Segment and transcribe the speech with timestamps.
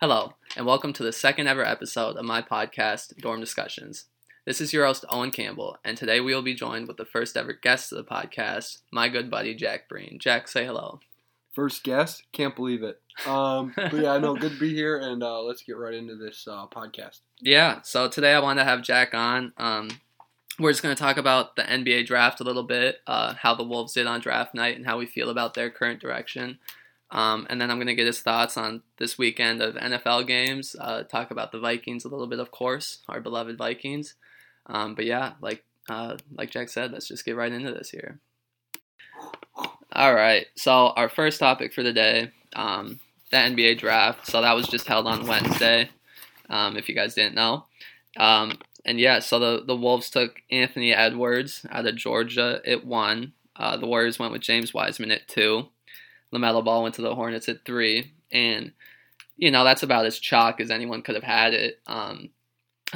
[0.00, 4.04] Hello, and welcome to the second ever episode of my podcast, Dorm Discussions.
[4.46, 7.36] This is your host, Owen Campbell, and today we will be joined with the first
[7.36, 10.20] ever guest of the podcast, my good buddy, Jack Breen.
[10.20, 11.00] Jack, say hello.
[11.52, 13.00] First guest, can't believe it.
[13.26, 16.14] Um, but yeah, I know, good to be here, and uh, let's get right into
[16.14, 17.18] this uh, podcast.
[17.40, 19.52] Yeah, so today I wanted to have Jack on.
[19.56, 19.90] Um,
[20.60, 23.64] we're just going to talk about the NBA draft a little bit, uh, how the
[23.64, 26.60] Wolves did on draft night, and how we feel about their current direction.
[27.10, 30.76] Um, and then I'm going to get his thoughts on this weekend of NFL games,
[30.78, 34.14] uh, talk about the Vikings a little bit, of course, our beloved Vikings.
[34.66, 38.20] Um, but yeah, like uh, like Jack said, let's just get right into this here.
[39.92, 44.26] All right, so our first topic for the day, um, the NBA draft.
[44.26, 45.88] So that was just held on Wednesday,
[46.50, 47.64] um, if you guys didn't know.
[48.18, 53.32] Um, and yeah, so the, the Wolves took Anthony Edwards out of Georgia at one.
[53.56, 55.68] Uh, the Warriors went with James Wiseman at two.
[56.32, 58.72] LaMelo Ball went to the Hornets at three, and
[59.36, 61.80] you know that's about as chalk as anyone could have had it.
[61.86, 62.30] Um,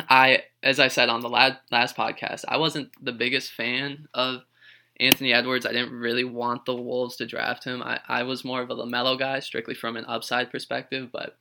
[0.08, 4.42] I, as I said on the last, last podcast, I wasn't the biggest fan of
[4.98, 5.66] Anthony Edwards.
[5.66, 7.82] I didn't really want the Wolves to draft him.
[7.82, 11.10] I, I was more of a LaMelo guy, strictly from an upside perspective.
[11.12, 11.36] But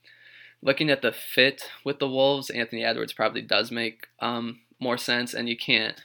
[0.62, 5.34] looking at the fit with the Wolves, Anthony Edwards probably does make um, more sense,
[5.34, 6.04] and you can't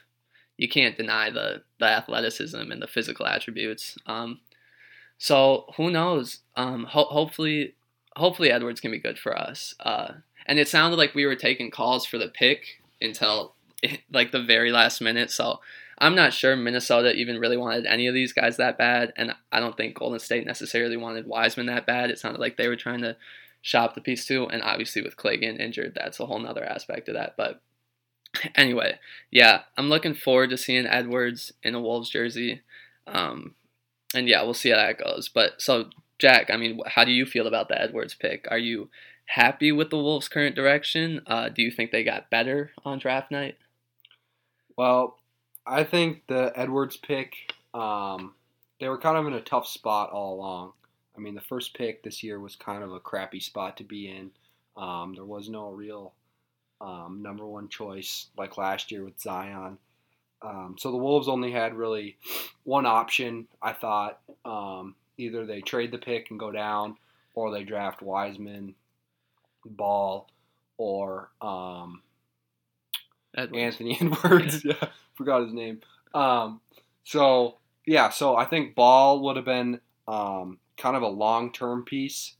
[0.57, 3.97] you can't deny the the athleticism and the physical attributes.
[4.05, 4.39] Um,
[5.17, 6.39] so who knows?
[6.55, 7.75] Um, ho- hopefully,
[8.15, 9.75] hopefully Edwards can be good for us.
[9.79, 10.13] Uh,
[10.45, 13.55] and it sounded like we were taking calls for the pick until
[14.11, 15.31] like the very last minute.
[15.31, 15.59] So
[15.99, 19.59] I'm not sure Minnesota even really wanted any of these guys that bad, and I
[19.59, 22.11] don't think Golden State necessarily wanted Wiseman that bad.
[22.11, 23.17] It sounded like they were trying to
[23.63, 27.09] shop the piece too, and obviously with Clay getting injured, that's a whole nother aspect
[27.09, 27.33] of that.
[27.35, 27.61] But
[28.55, 28.99] anyway,
[29.31, 32.61] yeah, I'm looking forward to seeing Edwards in a Wolves jersey.
[33.07, 33.55] Um,
[34.13, 35.29] and yeah, we'll see how that goes.
[35.29, 38.47] But so, Jack, I mean, how do you feel about the Edwards pick?
[38.49, 38.89] Are you
[39.25, 41.21] happy with the Wolves' current direction?
[41.27, 43.57] Uh, do you think they got better on draft night?
[44.77, 45.17] Well,
[45.65, 47.33] I think the Edwards pick,
[47.73, 48.33] um,
[48.79, 50.73] they were kind of in a tough spot all along.
[51.15, 54.07] I mean, the first pick this year was kind of a crappy spot to be
[54.07, 54.31] in.
[54.77, 56.13] Um, there was no real
[56.79, 59.79] um, number one choice like last year with Zion.
[60.41, 62.17] Um, so the Wolves only had really
[62.63, 63.47] one option.
[63.61, 66.97] I thought um, either they trade the pick and go down,
[67.33, 68.75] or they draft Wiseman,
[69.65, 70.27] Ball,
[70.77, 72.01] or um,
[73.35, 74.63] Anthony Edwards.
[74.63, 75.81] yeah, forgot his name.
[76.13, 76.61] Um,
[77.03, 82.35] so yeah, so I think Ball would have been um, kind of a long-term piece.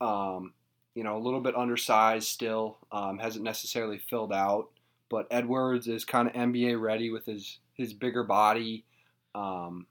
[0.00, 0.52] Um,
[0.94, 4.68] you know, a little bit undersized still, hasn't necessarily filled out
[5.10, 8.84] but Edwards is kind of NBA ready with his his bigger body.
[9.34, 9.86] Um,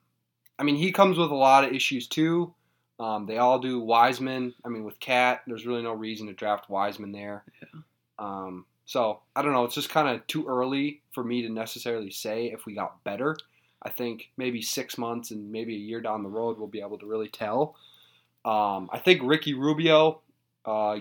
[0.59, 2.53] I mean, he comes with a lot of issues too.
[3.00, 3.79] Um, they all do.
[3.79, 7.44] Wiseman, I mean, with KAT, there's really no reason to draft Wiseman there.
[7.61, 7.81] Yeah.
[8.19, 9.66] Um, so I don't know.
[9.66, 13.38] It's just kind of too early for me to necessarily say if we got better.
[13.84, 16.97] I think maybe six months and maybe a year down the road we'll be able
[16.97, 17.75] to really tell.
[18.44, 20.22] Um, I think Ricky Rubio,
[20.66, 20.99] uh,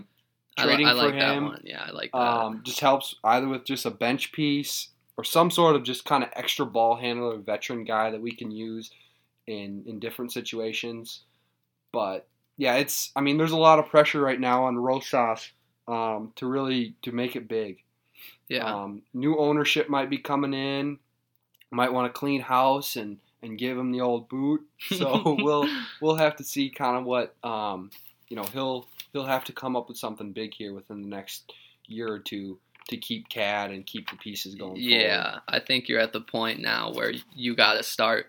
[0.56, 1.59] trading I, I like for him.
[1.65, 2.19] Yeah, I like that.
[2.19, 6.22] Um, just helps either with just a bench piece or some sort of just kind
[6.22, 8.91] of extra ball handler, veteran guy that we can use
[9.47, 11.22] in in different situations.
[11.93, 15.50] But yeah, it's I mean, there's a lot of pressure right now on Rosas
[15.89, 17.83] um, to really to make it big.
[18.49, 18.65] Yeah.
[18.65, 20.99] Um, new ownership might be coming in.
[21.71, 24.62] Might want to clean house and and give him the old boot.
[24.81, 25.69] So we'll
[26.00, 27.91] we'll have to see kind of what um,
[28.29, 31.53] you know he'll he'll have to come up with something big here within the next
[31.87, 34.77] year or two to keep KAT and keep the pieces going.
[34.77, 35.43] Yeah, forward.
[35.49, 38.27] I think you're at the point now where you got to start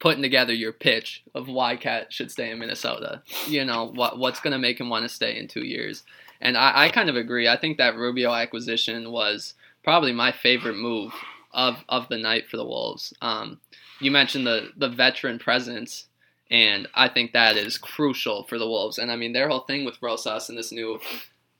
[0.00, 3.22] putting together your pitch of why KAT should stay in Minnesota.
[3.46, 6.02] You know what what's going to make him want to stay in two years.
[6.40, 7.48] And I, I kind of agree.
[7.48, 9.54] I think that Rubio acquisition was
[9.84, 11.12] probably my favorite move
[11.52, 13.12] of of the night for the Wolves.
[13.20, 13.60] Um,
[14.00, 16.06] you mentioned the the veteran presence
[16.50, 18.98] and I think that is crucial for the Wolves.
[18.98, 20.98] And I mean, their whole thing with Rosas and this new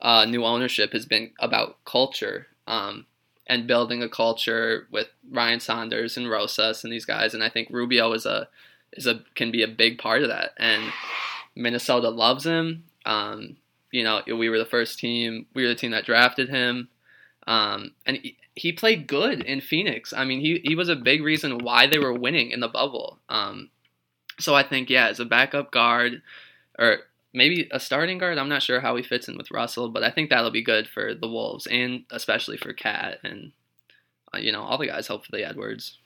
[0.00, 3.06] uh, new ownership has been about culture um,
[3.46, 7.34] and building a culture with Ryan Saunders and Rosas and these guys.
[7.34, 8.48] And I think Rubio is a
[8.92, 10.54] is a can be a big part of that.
[10.56, 10.92] And
[11.54, 12.84] Minnesota loves him.
[13.06, 13.56] Um,
[13.92, 15.46] you know, we were the first team.
[15.54, 16.88] We were the team that drafted him.
[17.46, 20.12] Um, and he, he, played good in Phoenix.
[20.12, 23.18] I mean, he, he was a big reason why they were winning in the bubble.
[23.28, 23.70] Um,
[24.40, 26.22] so I think, yeah, as a backup guard,
[26.78, 26.98] or
[27.32, 30.10] maybe a starting guard, I'm not sure how he fits in with Russell, but I
[30.10, 33.52] think that'll be good for the Wolves and especially for KAT and
[34.34, 35.06] uh, you know all the guys.
[35.06, 35.98] Hopefully Edwards.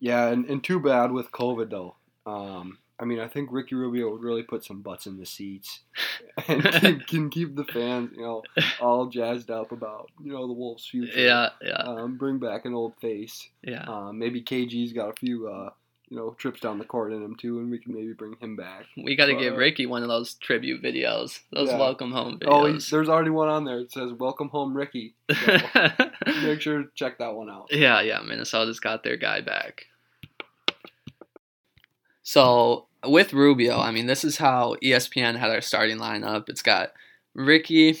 [0.00, 1.96] Yeah, and, and too bad with COVID though.
[2.26, 5.80] Um, I mean, I think Ricky Rubio would really put some butts in the seats
[6.48, 8.42] and keep, can keep the fans, you know,
[8.80, 11.18] all jazzed up about you know the Wolves' future.
[11.18, 13.48] Yeah, yeah, Um, bring back an old face.
[13.62, 13.84] yeah.
[13.86, 15.70] Um, maybe KG's got a few, uh,
[16.08, 18.54] you know, trips down the court in him too, and we can maybe bring him
[18.56, 18.84] back.
[18.96, 21.78] We got to give Ricky one of those tribute videos, those Yeah.
[21.78, 22.46] welcome home videos.
[22.48, 23.80] Oh, he- there's already one on there.
[23.80, 25.14] It says "Welcome home, Ricky."
[26.26, 27.68] So make sure to check that one out.
[27.70, 28.20] yeah, yeah.
[28.20, 29.86] Minnesota's got their guy back.
[32.22, 36.48] So with Rubio, I mean, this is how ESPN had our starting lineup.
[36.48, 36.92] It's got
[37.34, 37.98] Ricky,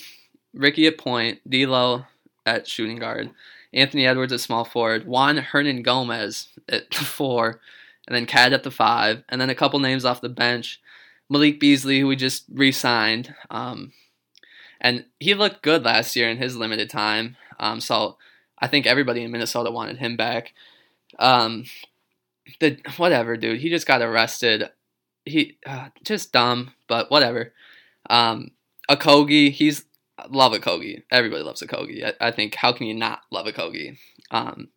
[0.52, 2.04] Ricky at point, D'Lo
[2.44, 3.30] at shooting guard,
[3.72, 7.60] Anthony Edwards at small forward, Juan Hernangomez at the four,
[8.06, 10.80] and then KAT at the five, and then a couple names off the bench.
[11.28, 13.92] Malik Beasley, who we just re-signed, um,
[14.80, 17.36] and he looked good last year in his limited time.
[17.58, 18.16] Um, so
[18.58, 20.52] I think everybody in Minnesota wanted him back.
[21.18, 21.64] Um,
[22.60, 23.60] the whatever, dude.
[23.60, 24.70] He just got arrested.
[25.24, 27.52] He uh, just dumb, but whatever.
[28.08, 28.52] Um,
[28.88, 29.84] Okogie, he's
[30.30, 31.02] love Okogie.
[31.10, 32.04] Everybody loves Okogie.
[32.04, 33.98] I, I think how can you not love Okogie?
[34.30, 34.68] Um,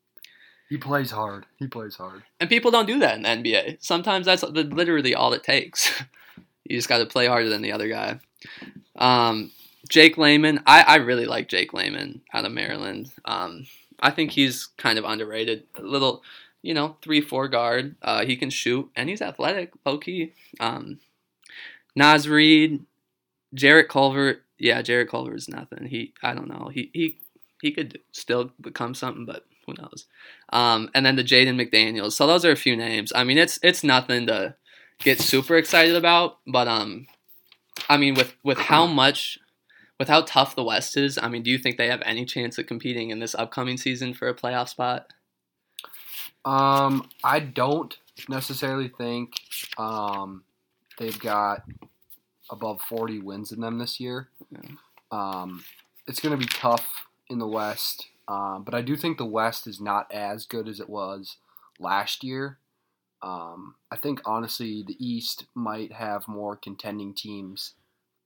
[0.70, 1.48] He plays hard.
[1.58, 2.22] He plays hard.
[2.40, 3.78] and people don't do that in the NBA.
[3.80, 5.92] Sometimes that's literally all it takes.
[6.64, 8.20] you just got to play harder than the other guy.
[8.96, 9.52] Um,
[9.90, 13.12] Jake Layman, I, I really like Jake Layman out of Maryland.
[13.26, 13.66] Um,
[14.00, 15.64] I think he's kind of underrated.
[15.76, 16.22] A little,
[16.62, 17.96] you know, three four guard.
[18.04, 20.34] Uh, he can shoot and he's athletic, low key.
[20.60, 21.00] Um,
[21.96, 22.86] Naz Reid,
[23.56, 24.42] Jarrett Culver.
[24.60, 25.86] Yeah, Jarrett Culver is nothing.
[25.88, 26.70] He, I don't know.
[26.72, 27.18] He he
[27.62, 30.06] he could still become something, but who knows?
[30.52, 32.14] Um, and then the Jaden McDaniels.
[32.14, 33.12] So those are a few names.
[33.16, 34.56] I mean, it's it's nothing to
[35.00, 37.08] get super excited about, but um,
[37.88, 39.40] I mean, with with how much,
[39.98, 42.58] with how tough the West is, I mean, do you think they have any chance
[42.58, 45.14] of competing in this upcoming season for a playoff spot?
[46.46, 49.34] Um, I don't necessarily think
[49.78, 50.44] um,
[50.98, 51.64] they've got
[52.50, 54.30] above 40 wins in them this year.
[54.52, 54.60] Yeah.
[55.12, 55.64] Um,
[56.08, 59.68] it's going to be tough in the West, um, but I do think the West
[59.68, 61.36] is not as good as it was
[61.80, 62.60] last year.
[63.22, 67.74] Um, I think honestly, the East might have more contending teams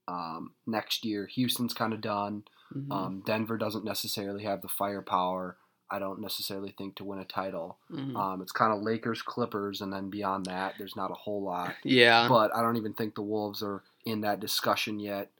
[0.06, 1.26] um, next year.
[1.26, 2.44] Houston's kind of done.
[2.72, 2.92] Mhm.
[2.92, 5.56] Um, Denver doesn't necessarily have the firepower.
[5.90, 7.78] I don't necessarily think to win a title.
[7.90, 8.16] Mhm.
[8.16, 11.74] Um, it's kind of Lakers, Clippers, and then beyond that, there's not a whole lot.
[11.84, 15.30] yeah, But I don't even think the Wolves are in that discussion yet.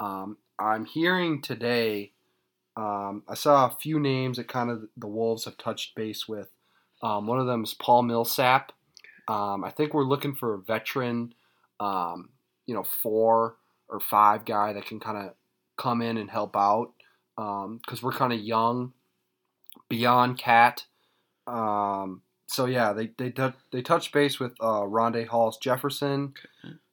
[0.00, 2.12] Um, I'm hearing today.
[2.78, 6.48] Um, I saw a few names that kind of the Wolves have touched base with.
[7.02, 8.72] Um, one of them is Paul Millsap.
[9.26, 11.34] Um, I think we're looking for a veteran,
[11.80, 12.30] um,
[12.66, 13.56] you know, four
[13.88, 15.34] or five guy that can kind of
[15.76, 16.92] come in and help out
[17.36, 18.92] because we're kind of young
[19.88, 20.86] beyond KAT.
[21.46, 23.32] Um, so yeah, they they
[23.72, 26.34] they touched base with uh, Rondae Hollis-Jefferson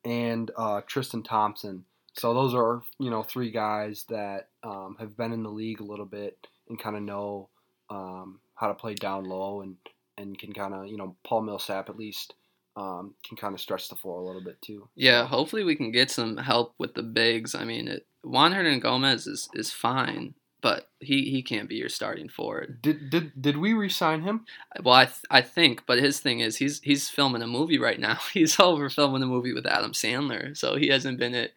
[0.03, 1.85] and uh, Tristan Thompson.
[2.17, 5.85] So those are you know three guys that um, have been in the league a
[5.85, 7.49] little bit and kind of know
[7.89, 9.75] um, how to play down low and
[10.17, 12.33] and can kind of you know Paul Millsap at least
[12.77, 14.89] um, can kind of stretch the floor a little bit too.
[14.95, 15.25] yeah.
[15.25, 17.55] Hopefully, we can get some help with the bigs.
[17.55, 22.27] I mean, it, Juan Hernangomez is is fine, but he he can't be your starting
[22.27, 22.81] forward.
[22.81, 24.45] Did did did we re-sign him?
[24.83, 27.99] Well, I th- I think, but his thing is he's he's filming a movie right
[27.99, 28.19] now.
[28.33, 31.51] He's over filming a movie with Adam Sandler, so he hasn't been at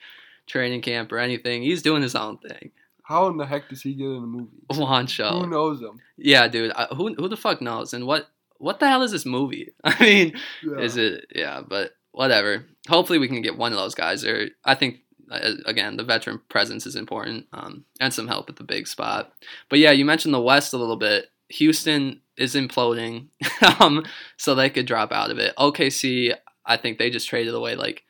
[0.48, 1.62] training camp or anything.
[1.62, 2.72] He's doing his own thing.
[3.04, 4.50] How in the heck does he get in a movie?
[4.74, 5.98] Juan Who knows him?
[6.16, 6.72] Yeah, dude.
[6.72, 7.94] I, who who the fuck knows?
[7.94, 9.70] And what what the hell is this movie?
[9.84, 10.32] I mean,
[10.62, 10.78] Yeah.
[10.80, 11.26] is it?
[11.34, 12.66] Yeah, but whatever.
[12.88, 14.24] Hopefully, we can get one of those guys.
[14.24, 14.98] Or I think
[15.30, 19.32] uh, again, the veteran presence is important, um, and some help at the big spot.
[19.70, 21.26] But yeah, you mentioned the West a little bit.
[21.50, 23.28] Houston is imploding,
[23.80, 24.04] um,
[24.36, 25.54] so they could drop out of it.
[25.56, 26.34] OKC,
[26.66, 28.02] I think they just traded away like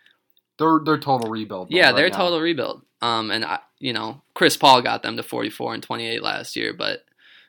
[0.58, 1.70] They're they're total rebuild.
[1.70, 2.16] yeah, right they're now.
[2.16, 2.82] total rebuild.
[3.00, 6.72] Um, and I, you know, Chris Paul got them to 44 and 28 last year,
[6.72, 7.04] but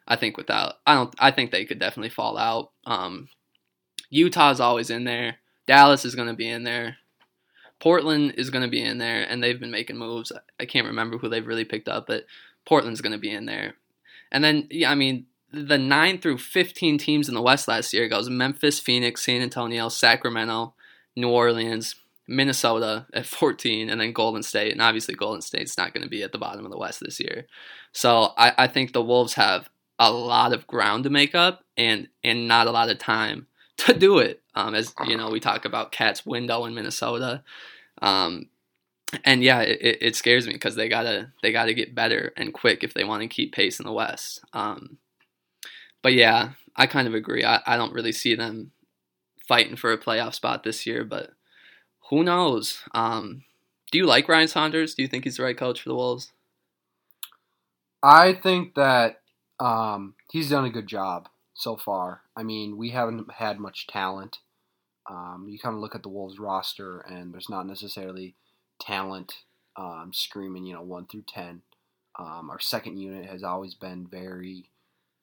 [0.07, 2.71] I think without, I don't, I think they could definitely fall out.
[2.85, 3.29] Um,
[4.09, 5.37] Utah's always in there.
[5.67, 6.97] Dallas is going to be in there.
[7.79, 10.31] Portland is going to be in there, and they've been making moves.
[10.59, 12.25] I can't remember who they've really picked up, but
[12.65, 13.75] Portland's going to be in there.
[14.31, 18.07] And then, yeah, I mean, the nine through 15 teams in the West last year
[18.09, 20.73] goes Memphis, Phoenix, San Antonio, Sacramento,
[21.15, 21.95] New Orleans,
[22.29, 24.71] Minnesota at 14, and then Golden State.
[24.71, 27.19] And obviously, Golden State's not going to be at the bottom of the West this
[27.19, 27.47] year.
[27.91, 32.07] So I, I think the Wolves have a lot of ground to make up and
[32.23, 34.41] and not a lot of time to do it.
[34.55, 37.43] Um, as you know, we talk about KAT's window in Minnesota.
[38.01, 38.49] Um,
[39.25, 42.83] and yeah, it, it- scares me because they gotta they gotta get better and quick
[42.83, 44.41] if they want to keep pace in the West.
[44.53, 44.97] Um,
[46.01, 47.43] but yeah, I kind of agree.
[47.43, 48.71] I, I don't really see them
[49.47, 51.31] fighting for a playoff spot this year, but
[52.09, 52.83] who knows?
[52.93, 53.43] Um,
[53.91, 54.93] do you like Ryan Saunders?
[54.93, 56.31] Do you think he's the right coach for the Wolves?
[58.01, 59.21] I think that
[59.59, 62.21] um, he's done a good job so far.
[62.35, 64.37] I mean, we haven't had much talent.
[65.09, 68.35] Um, you kind of look at the Wolves roster, and there's not necessarily
[68.79, 69.33] talent
[69.75, 71.61] um, screaming, you know, one through ten.
[72.17, 74.69] Um, our second unit has always been very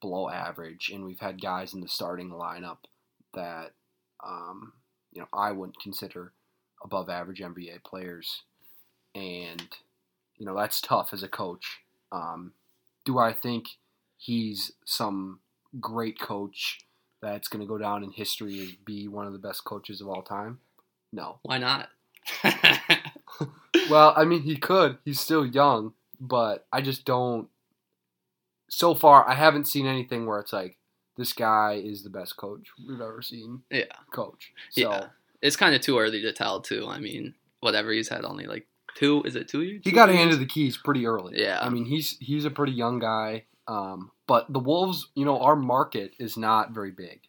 [0.01, 2.79] below average, and we've had guys in the starting lineup
[3.35, 3.73] that,
[4.27, 4.73] um,
[5.13, 6.33] you know, I wouldn't consider
[6.87, 8.43] above average NBA players,
[9.15, 9.69] and
[10.39, 11.81] you know that's tough as a coach.
[12.13, 12.53] Um,
[13.05, 13.67] do I think
[14.17, 15.41] he's some
[15.81, 16.81] great coach
[17.21, 20.09] that's going to go down in history as be one of the best coaches of
[20.09, 20.59] all time?
[21.13, 21.39] No.
[21.43, 21.89] Why not?
[23.91, 24.99] well, I mean, he could.
[25.05, 27.49] He's still young, but I just don't.
[28.69, 30.77] So far, I haven't seen anything where it's like
[31.17, 33.63] this guy is the best coach we've ever seen.
[33.71, 33.85] Yeah.
[34.13, 34.53] Coach.
[34.71, 35.07] So, yeah.
[35.43, 36.87] It's kind of too early to tell, too.
[36.89, 38.67] I mean, whatever he's had only like
[38.97, 39.23] two.
[39.25, 39.83] Is it two years?
[39.85, 41.41] He got handed the keys pretty early.
[41.41, 41.59] Yeah.
[41.61, 43.45] I mean, he's he's a pretty young guy.
[43.69, 47.21] Um, but the Wolves, you know, our market is not very big.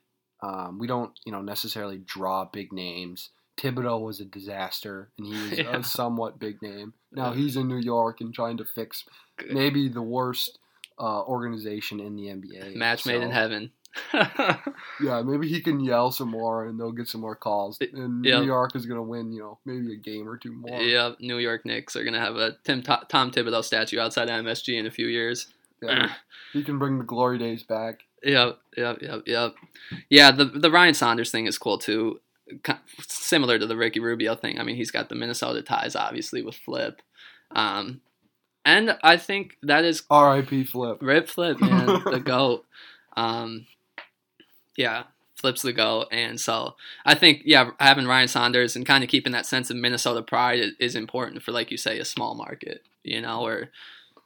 [0.44, 3.32] Um, we don't, you know, necessarily draw big names.
[3.60, 5.78] Thibodeau was a disaster, and he was Yeah.
[5.78, 6.94] a somewhat big name.
[7.12, 9.04] Now he's in New York and trying to fix
[9.50, 10.60] maybe the worst
[11.00, 12.76] uh, organization in the NBA.
[12.76, 13.72] Match made in heaven.
[15.04, 17.78] Yeah, maybe he can yell some more, and they'll get some more calls.
[17.82, 18.40] And Yeah.
[18.40, 20.82] New York is gonna win, you know, maybe a game or two more.
[20.82, 24.86] yeah, New York Knicks are gonna have a Tim Tom Thibodeau statue outside MSG in
[24.88, 25.48] a few years.
[25.82, 26.14] Yeah,
[26.54, 28.02] he can bring the glory days back.
[28.24, 29.56] Yep, yep, yep, yep.
[30.10, 32.20] Yeah, the the Ryan Saunders thing is cool too.
[33.08, 34.60] Similar to the Ricky Rubio thing.
[34.60, 37.02] I mean, he's got the Minnesota ties, obviously, with Flip.
[37.52, 38.02] Um,
[38.66, 40.64] and I think that is R.I.P.
[40.64, 40.98] Flip.
[41.02, 42.66] Rip Flip, man, the goat.
[43.16, 43.68] Um,
[44.78, 45.04] yeah,
[45.36, 49.34] Flip's the goat, and so I think yeah, having Ryan Saunders and kind of keeping
[49.34, 52.84] that sense of Minnesota pride is, important for, like you say, a small market.
[53.04, 53.70] You know, or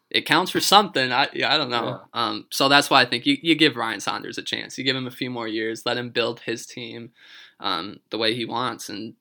[0.09, 1.11] it counts for something.
[1.11, 2.01] I yeah, I don't know.
[2.13, 4.77] Um, so that's why I think you, you give Ryan Saunders a chance.
[4.77, 7.11] You give him a few more years, let him build his team
[7.59, 9.15] um, the way he wants, and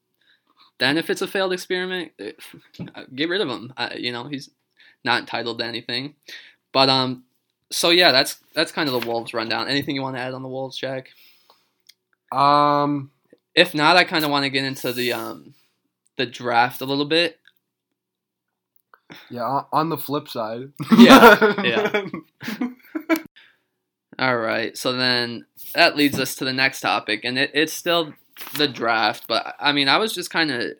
[0.78, 2.32] then if it's a failed experiment, eh,
[3.14, 3.72] get rid of him.
[3.76, 4.50] Uh, you know, he's
[5.04, 6.14] not entitled to anything.
[6.72, 7.24] But um,
[7.70, 9.68] so yeah, that's that's kind of the Wolves rundown.
[9.68, 11.08] Anything you want to add on the Wolves, Jack?
[12.32, 13.10] Um,
[13.54, 15.54] If not, I kind of want to get into the um,
[16.16, 17.38] the draft a little bit.
[19.30, 19.42] yeah.
[19.42, 20.72] on- On the flip side.
[20.98, 22.02] Yeah, yeah.
[24.18, 28.12] All right, so then that leads us to the next topic, and it, it's still
[28.56, 29.24] the draft.
[29.26, 30.72] But I mean, I was just kind of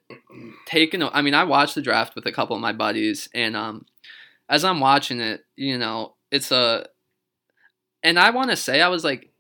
[0.67, 1.03] taken.
[1.03, 3.87] I mean, I watched the draft with a couple of my buddies, and um,
[4.51, 6.87] as I'm watching it, you know, it's a,
[8.03, 9.31] and I want to say I was like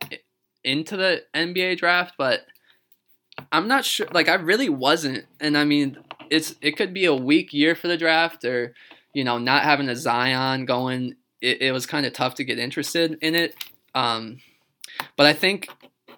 [0.64, 2.46] into the NBA draft, but
[3.52, 4.06] I'm not sure.
[4.12, 5.98] Like, I really wasn't, and I mean,
[6.30, 8.74] it's it could be a weak year for the draft, or
[9.12, 11.16] you know, not having a Zion going.
[11.40, 13.54] It, it was kind of tough to get interested in it.
[13.94, 14.38] Um,
[15.16, 15.68] but I think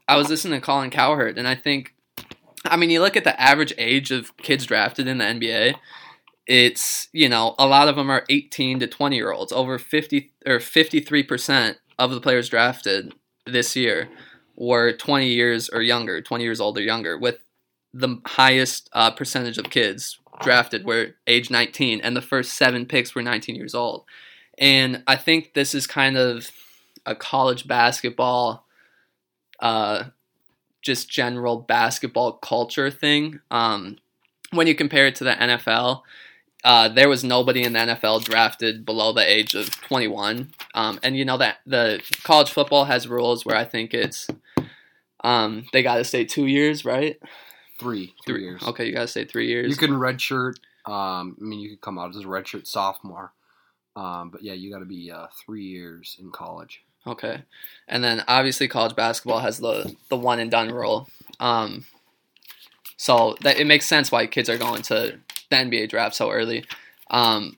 [0.09, 1.95] I was listening to Colin Cowherd, and I think,
[2.65, 5.75] I mean, you look at the average age of kids drafted in the NBA.
[6.47, 9.53] It's you know a lot of them are 18 to 20 year olds.
[9.53, 13.15] Over 50 or 53 percent of the players drafted
[13.47, 14.09] this year
[14.57, 17.39] were 20 years or younger, 20 years old or younger, with
[17.95, 23.15] the highest uh, percentage of kids drafted were age 19, and the first seven picks
[23.15, 24.05] were 19 years old.
[24.59, 26.51] And I think this is kind of
[27.07, 28.67] a college basketball,
[29.61, 30.05] uh,
[30.81, 33.41] just general basketball culture thing.
[33.51, 33.99] Um,
[34.51, 36.03] when you compare it to the NFL,
[36.65, 40.53] uh, there was nobody in the NFL drafted below the age of 21.
[40.75, 44.29] Um, and you know that the college football has rules where I think it's
[45.25, 47.19] um, they got to stay two years, right?
[47.79, 48.63] Three, three years.
[48.63, 49.71] Okay, you got to stay three years.
[49.71, 50.57] You can redshirt.
[50.87, 53.33] Um, I mean, you could come out as a redshirt sophomore.
[53.95, 56.83] Um, but yeah, you got to be uh, three years in college.
[57.07, 57.43] Okay,
[57.89, 61.09] and then obviously college basketball has the the one and done rule.
[61.41, 61.85] Um,
[62.97, 65.19] so that it makes sense why kids are going to
[65.53, 66.65] the NBA draft so early.
[67.11, 67.57] Um,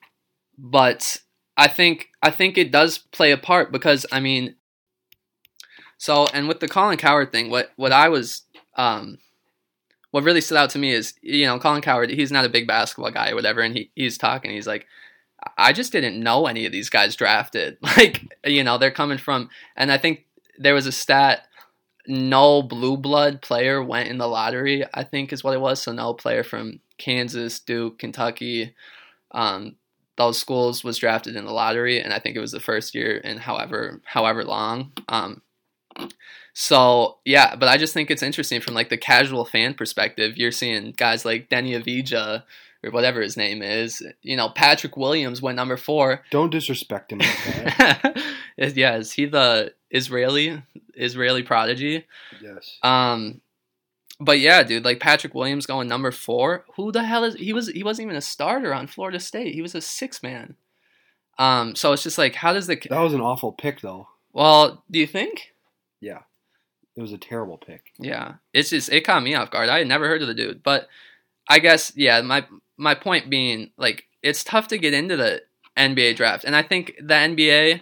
[0.59, 1.19] but
[1.57, 4.57] I think I think it does play a part because I mean,
[5.99, 8.43] so and with the Colin Cowherd thing, what what I was
[8.77, 9.19] um,
[10.11, 12.67] what really stood out to me is you know Colin Cowherd he's not a big
[12.67, 14.87] basketball guy or whatever, and he he's talking he's like.
[15.59, 17.77] I just didn't know any of these guys drafted.
[17.83, 20.25] Like, you know, they're coming from, and I think
[20.59, 21.47] there was a stat
[22.07, 25.83] no blue blood player went in the lottery, I think is what it was.
[25.83, 28.75] So, no player from Kansas, Duke, Kentucky,
[29.33, 29.77] um,
[30.17, 32.01] those schools was drafted in the lottery.
[32.01, 34.93] And I think it was the first year in however, however long.
[35.09, 35.43] Um,
[36.53, 40.37] So yeah, but I just think it's interesting from like the casual fan perspective.
[40.37, 42.45] You're seeing guys like Deni Avdija
[42.85, 44.03] or whatever his name is.
[44.23, 46.23] You know, Patrick Williams went number four.
[46.31, 48.17] Don't disrespect him like.
[48.57, 50.63] Is- yeah, is he the Israeli
[50.95, 52.07] Israeli prodigy?
[52.41, 52.79] yes.
[52.85, 53.41] Um,
[54.21, 56.65] but yeah, dude, like Patrick Williams going number four.
[56.77, 57.53] Who the hell is he?
[57.53, 59.55] Was he wasn't even a starter on Florida State?
[59.55, 60.57] He was a six man.
[61.39, 64.09] Um, so it's just like, how does the That was an awful pick, though.
[64.33, 64.85] well?
[64.91, 65.53] Do you think?
[66.01, 66.21] Yeah.
[66.97, 67.93] It was a terrible pick.
[67.99, 69.69] Yeah, it's just it caught me off guard.
[69.69, 70.87] I had never heard of the dude, but
[71.49, 72.21] I guess yeah.
[72.21, 75.43] My my point being, like, it's tough to get into the
[75.77, 77.81] NBA draft, and I think the NBA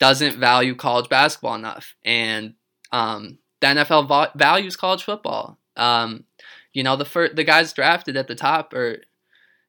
[0.00, 2.54] doesn't value college basketball enough, and
[2.90, 5.58] um, the NFL va- values college football.
[5.76, 6.24] Um,
[6.72, 9.02] you know, the fir- the guys drafted at the top are,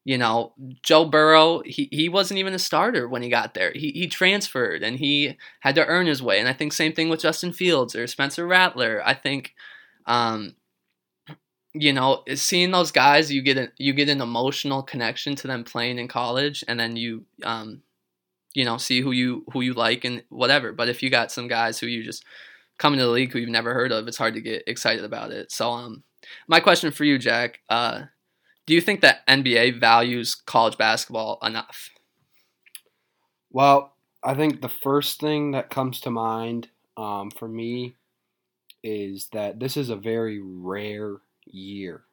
[0.04, 1.62] you know, Joe Burrow.
[1.66, 3.72] He he wasn't even a starter when he got there.
[3.74, 6.40] He he transferred and he had to earn his way.
[6.40, 9.02] And I think same thing with Justin Fields or Spencer Rattler.
[9.06, 9.54] I think,
[10.06, 10.56] um,
[11.74, 15.64] you know, seeing those guys, you get a, you get an emotional connection to them
[15.64, 17.82] playing in college, and then you um,
[18.54, 20.74] you know, see who you who you like and whatever.
[20.74, 22.25] But if you got some guys who you just
[22.77, 25.32] coming to the league who you've never heard of, it's hard to get excited about
[25.32, 25.51] it.
[25.51, 26.03] So um,
[26.48, 28.03] my question for you, Jack, uh,
[28.65, 31.89] do you think that NBA values college basketball enough?
[33.51, 37.96] Well, I think the first thing that comes to mind um, for me
[38.84, 42.03] is that this is a very rare year.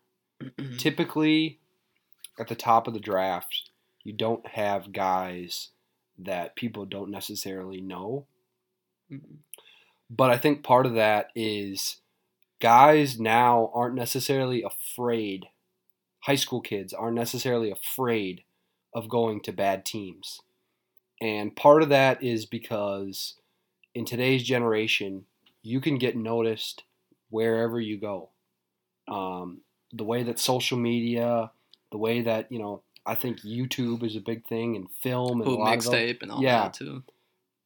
[0.78, 1.58] Typically,
[2.38, 3.70] at the top of the draft,
[4.04, 5.68] you don't have guys
[6.18, 8.26] that people don't necessarily know.
[10.14, 11.96] But I think part of that is
[12.60, 15.46] guys now aren't necessarily afraid,
[16.20, 18.44] high school kids aren't necessarily afraid
[18.94, 20.40] of going to bad teams.
[21.20, 23.36] And part of that is because
[23.94, 25.24] in today's generation,
[25.62, 26.82] you can get noticed
[27.30, 28.28] wherever you go.
[29.08, 31.52] Um, the way that social media,
[31.90, 35.48] the way that, you know, I think YouTube is a big thing and film and
[35.48, 36.64] a Hoop lot mixtape and all Yeah.
[36.64, 37.02] that too.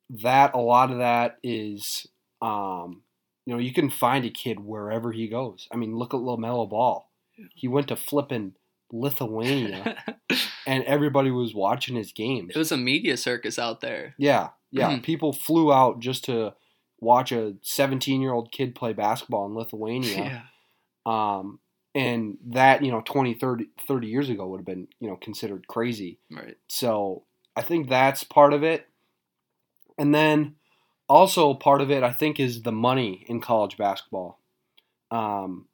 [0.08, 2.06] that a lot of that is
[2.42, 3.03] um,
[3.46, 6.68] you know you can find a kid wherever he goes i mean look at lamelo
[6.68, 7.11] ball
[7.55, 8.55] he went to flipping
[8.92, 9.96] lithuania
[10.66, 14.14] and everybody was watching his games it was a media circus out there.
[14.18, 15.03] yeah yeah Mhm.
[15.03, 16.55] people flew out just to
[17.01, 20.16] watch a 17 year old kid play basketball in lithuania
[21.07, 21.38] Yeah.
[21.38, 21.61] um,
[21.94, 25.66] and that you know 20 30, 30 years ago would have been you know considered
[25.68, 26.57] crazy Right.
[26.68, 27.25] so
[27.59, 28.87] I think that's part of it.
[29.99, 30.57] And then
[31.09, 34.40] also part of it, I think, is the money in college basketball.
[35.11, 35.66] Um,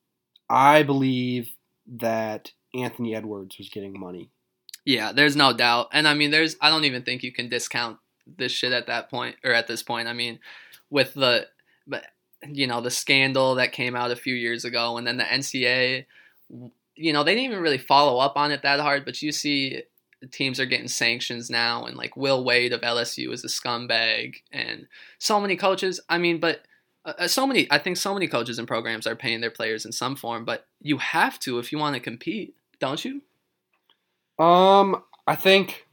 [0.49, 1.53] I believe
[1.87, 4.31] that Anthony Edwards was getting money.
[4.85, 5.89] Yeah, there's no doubt.
[5.93, 9.11] And I mean, there's I don't even think you can discount this shit at that
[9.11, 10.09] point or at this point.
[10.09, 10.41] I mean,
[10.91, 11.47] with the
[11.87, 12.07] but
[12.47, 16.07] you know, the scandal that came out a few years ago and then the NCAA
[16.95, 19.83] you know, they didn't even really follow up on it that hard, but you see
[20.31, 24.87] teams are getting sanctions now and like Will Wade of LSU is a scumbag and
[25.19, 26.63] so many coaches, I mean, but
[27.05, 29.93] uh, so many I think so many coaches and programs are paying their players in
[29.93, 33.23] some form, but you have to if you want to compete, don't you?
[34.45, 35.87] Um, I think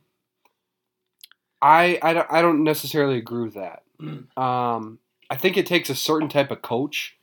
[1.62, 3.84] I I don't, I don't necessarily agree with that.
[4.02, 4.38] Mm.
[4.38, 7.18] Um, I think it takes a certain type of coach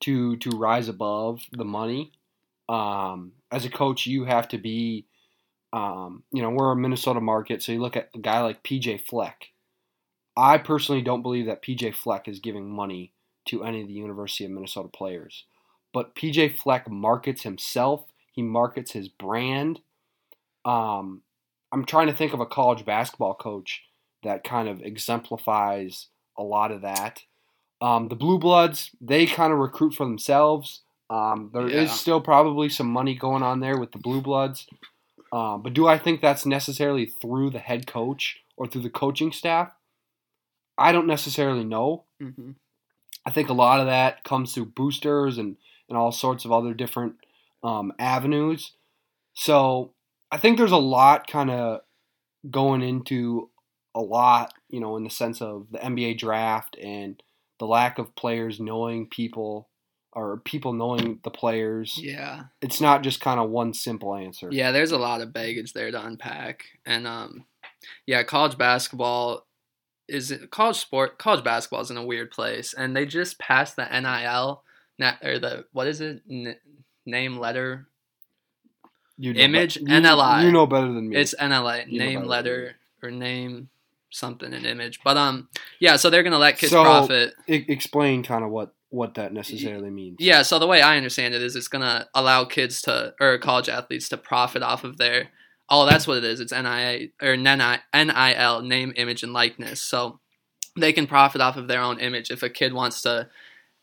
[0.00, 2.12] to to rise above the money.
[2.68, 5.06] Um, as a coach, you have to be,
[5.72, 9.06] um, you know, we're a Minnesota market, so you look at a guy like PJ
[9.06, 9.48] Fleck.
[10.36, 13.12] I personally don't believe that PJ Fleck is giving money
[13.46, 15.44] to any of the University of Minnesota players,
[15.92, 18.04] but PJ Fleck markets himself.
[18.32, 19.80] He markets his brand.
[20.64, 21.22] Um,
[21.70, 23.82] I'm trying to think of a college basketball coach
[24.22, 26.06] that kind of exemplifies
[26.38, 27.22] a lot of that.
[27.80, 30.82] Um, the Blue Bloods, they kind of recruit for themselves.
[31.10, 31.94] Um, there is Yeah.
[31.94, 34.66] still probably some money going on there with the Blue Bloods.
[35.32, 39.32] Um, but do I think that's necessarily through the head coach or through the coaching
[39.32, 39.72] staff?
[40.76, 42.04] I don't necessarily know.
[42.22, 42.52] Mm-hmm.
[43.24, 45.56] I think a lot of that comes through boosters and,
[45.88, 47.14] and all sorts of other different
[47.62, 48.72] um, avenues.
[49.34, 49.92] So
[50.30, 51.80] I think there's a lot kind of
[52.50, 53.50] going into
[53.94, 57.22] a lot, you know, in the sense of the NBA draft and
[57.58, 59.68] the lack of players knowing people
[60.14, 61.98] or people knowing the players.
[62.00, 62.44] Yeah.
[62.60, 64.48] It's not just kind of one simple answer.
[64.52, 66.64] Yeah, there's a lot of baggage there to unpack.
[66.84, 67.44] And um
[68.06, 69.46] yeah, college basketball
[70.08, 73.84] is college sport college basketball is in a weird place and they just passed the
[73.86, 74.62] NIL
[75.22, 76.22] or the what is it?
[76.30, 76.56] N-
[77.06, 77.86] name letter
[79.18, 80.44] You know Image, you- NLI.
[80.44, 81.16] You know better than me.
[81.16, 83.68] It's NLA, You name letter or name
[84.10, 85.00] something an image.
[85.02, 85.48] But um
[85.80, 87.34] yeah, so they're going to let kids So- profit.
[87.48, 90.18] E- explain kind of what what that necessarily means.
[90.20, 93.38] Yeah, so the way I understand it is it's going to allow kids to, or
[93.38, 95.30] college athletes to profit off of their,
[95.70, 96.40] oh, that's what it is.
[96.40, 99.80] It's NIA, or NIL, name, image, and likeness.
[99.80, 100.20] So
[100.76, 102.30] they can profit off of their own image.
[102.30, 103.28] If a kid wants to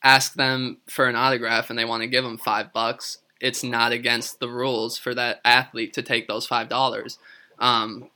[0.04, 3.92] ask them for an autograph and they want to give them five bucks, it's not
[3.92, 7.18] against the rules for that athlete to take those five dollars.
[7.58, 8.12] Um,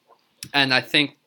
[0.54, 1.18] and I think,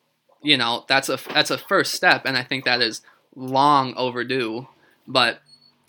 [0.41, 3.01] you know, that's a that's a first step, and I think that is
[3.35, 4.67] long overdue.
[5.07, 5.39] But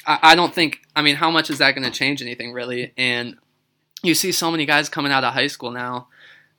[0.09, 0.81] I, I don't think.
[0.97, 2.93] I mean, how much is that going to change anything really?
[2.97, 3.37] And
[4.03, 6.09] you see so many guys coming out of high school now.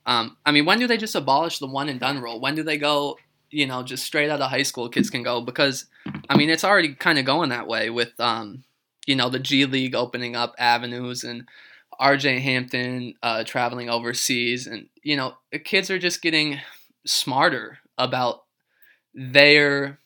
[0.06, 2.40] Um, I mean, when do they just abolish the one and done rule?
[2.40, 3.18] When do they go?
[3.50, 5.86] You know, just straight out of high school, kids can go because,
[6.28, 8.62] I mean, it's already kind of going that way with, um,
[9.06, 11.48] you know, the G League opening up avenues and
[12.00, 16.58] RJ Hampton uh, traveling overseas, and you know, the kids are just getting
[17.04, 18.44] smarter about
[19.14, 19.99] their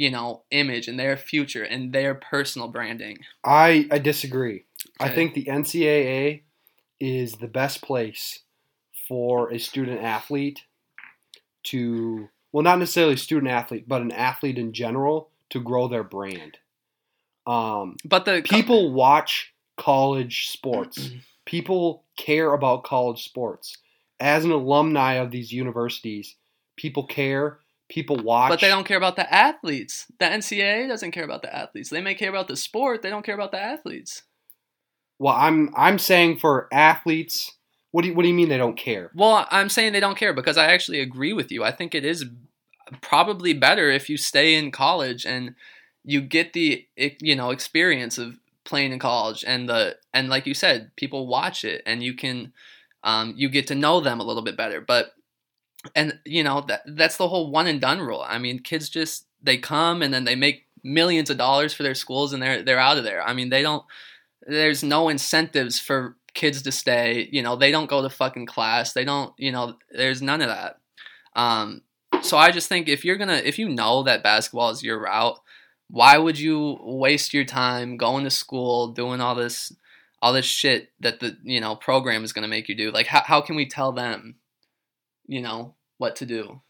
[0.00, 3.18] you know image and their future and their personal branding.
[3.44, 4.64] I I disagree.
[4.98, 6.40] I think the NCAA
[6.98, 8.40] is the best place
[9.06, 10.62] for a student athlete
[11.64, 16.56] to well, not necessarily student athlete, but an athlete in general to grow their brand.
[17.46, 21.10] Um, But the people watch college sports.
[21.44, 23.76] People care about college sports.
[24.18, 26.36] As an alumni of these universities,
[26.76, 27.58] people care.
[27.90, 28.48] People watch.
[28.48, 30.06] But they don't care about the athletes.
[30.20, 31.90] The NCAA doesn't care about the athletes.
[31.90, 33.02] They may care about the sport.
[33.02, 34.22] They don't care about the athletes.
[35.18, 37.50] Well, I'm I'm saying for athletes.
[37.90, 39.10] What do you, what do you mean they don't care?
[39.14, 41.64] Well, I'm saying they don't care because I actually agree with you.
[41.64, 42.24] I think it is
[43.02, 45.56] probably better if you stay in college and
[46.04, 50.54] you get the you know experience of playing in college and the and like you
[50.54, 52.52] said, people watch it and you can
[53.02, 54.80] um, you get to know them a little bit better.
[54.80, 55.12] But
[55.94, 58.24] and you know that that's the whole one and done rule.
[58.26, 61.94] I mean, kids just they come and then they make millions of dollars for their
[61.94, 63.22] schools and they're they're out of there.
[63.22, 63.84] I mean, they don't.
[64.46, 67.28] There's no incentives for kids to stay.
[67.30, 68.92] You know, they don't go to fucking class.
[68.92, 69.32] They don't.
[69.38, 70.78] You know, there's none of that.
[71.34, 71.82] Um,
[72.22, 75.38] so I just think if you're gonna, if you know that basketball is your route,
[75.88, 79.72] why would you waste your time going to school doing all this,
[80.22, 82.90] all this shit that the you know program is gonna make you do?
[82.90, 84.36] Like, how how can we tell them,
[85.30, 86.60] you know, what to do?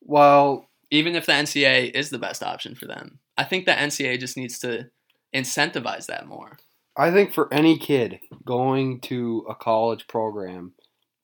[0.00, 4.18] Well, Even if the NCA is the best option for them, I think the NCA
[4.18, 4.90] just needs to
[5.34, 6.58] incentivize that more.
[6.96, 10.72] I think for any kid going to a college program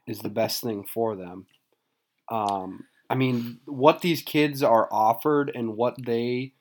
[0.07, 1.47] is the best thing for them.
[2.31, 6.55] Um, I mean, what these kids are offered and what they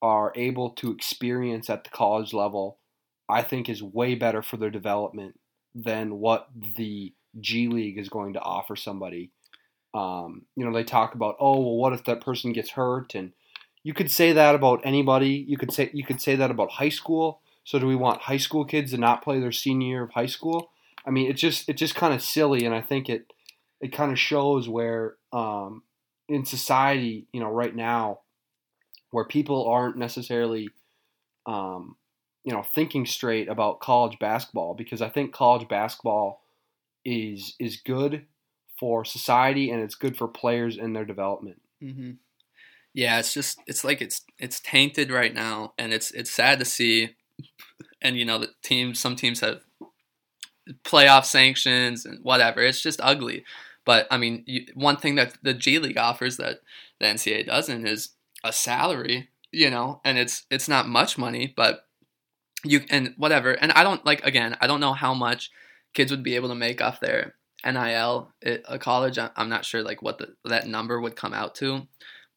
[0.00, 2.78] are able to experience at the college level,
[3.28, 5.38] I think is way better for their development
[5.74, 9.30] than what the G League is going to offer somebody.
[9.94, 13.14] Um, you know, they talk about, oh, well, what if that person gets hurt?
[13.14, 13.32] And
[13.82, 15.44] you could say that about anybody.
[15.46, 17.40] You could say you could say that about high school.
[17.64, 20.26] So do we want high school kids to not play their senior year of high
[20.26, 20.70] school?
[21.06, 23.32] I mean, it's just it's just kind of silly, and I think it
[23.80, 25.82] it kind of shows where um,
[26.28, 28.20] in society, you know, right now,
[29.10, 30.70] where people aren't necessarily,
[31.46, 31.96] um,
[32.44, 36.41] you know, thinking straight about college basketball because I think college basketball
[37.04, 38.26] is is good
[38.78, 41.60] for society and it's good for players in their development.
[41.80, 42.12] hmm
[42.94, 46.64] Yeah, it's just it's like it's it's tainted right now, and it's it's sad to
[46.64, 47.16] see.
[48.00, 49.60] And you know, the teams, some teams have
[50.84, 52.60] playoff sanctions and whatever.
[52.62, 53.44] It's just ugly.
[53.84, 56.60] But I mean, you, one thing that the G League offers that
[57.00, 58.10] the NCAA doesn't is
[58.44, 59.28] a salary.
[59.50, 61.86] You know, and it's it's not much money, but
[62.64, 63.52] you and whatever.
[63.52, 64.56] And I don't like again.
[64.60, 65.50] I don't know how much
[65.94, 69.18] kids would be able to make off their NIL at a college.
[69.18, 71.86] I'm not sure like what the, that number would come out to,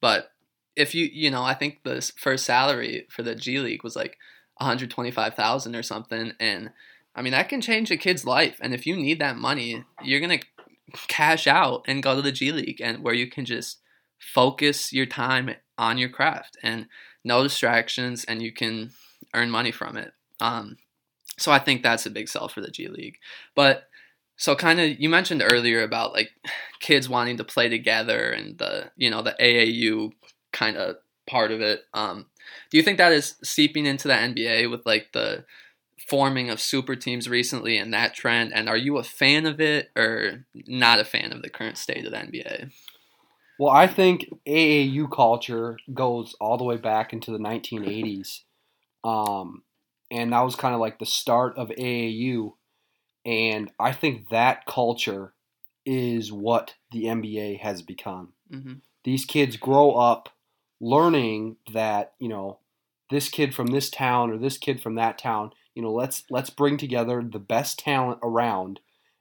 [0.02, 0.32] but
[0.76, 4.18] if you you know I think the first salary for the G League was like
[4.58, 6.72] 125,000 or something, and
[7.15, 8.58] I mean that can change a kid's life.
[8.62, 10.39] And if you need that money, you're gonna
[11.08, 13.80] cash out and go to the G League, and where you can just
[14.20, 16.88] focus your time on your craft and
[17.24, 18.91] no distractions, and you can
[19.34, 20.13] earn money from it.
[20.39, 20.78] Um,
[21.38, 23.17] so I think that's a big sell for the G League,
[23.56, 23.88] but
[24.38, 26.32] so kind of you mentioned earlier about like
[26.80, 30.12] kids wanting to play together and the you know the AAU
[30.52, 31.84] kind of part of it.
[31.93, 32.28] Um,
[32.69, 35.45] do you think that is seeping into the NBA with like the
[36.08, 38.54] forming of super teams recently and that trend?
[38.54, 42.06] And are you a fan of it or not a fan of the current state
[42.06, 42.71] of the NBA?
[43.58, 48.41] Well, I think AAU culture goes all the way back into the 1980s.
[49.04, 49.63] Um,
[50.15, 52.56] and that was kind of like the start of AAU.
[53.25, 55.34] And I think that culture
[55.86, 58.34] is what the NBA has become.
[58.49, 58.73] hmm
[59.04, 60.30] These kids grow up
[60.80, 62.60] learning that, you know,
[63.10, 65.51] this kid from this town or this kid from that town.
[65.75, 68.80] You know, let's let's bring together the best talent around,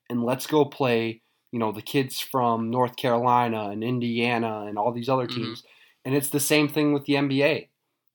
[0.09, 1.23] and let's go play.
[1.53, 5.35] You know, the kids from North Carolina and Indiana and all these other Mhm.
[5.35, 5.63] teams.
[6.05, 7.69] And it's the same thing with the NBA.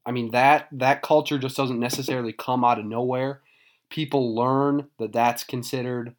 [0.10, 3.42] I mean that that culture just doesn't necessarily come out of nowhere.
[3.90, 6.16] People learn that that's considered,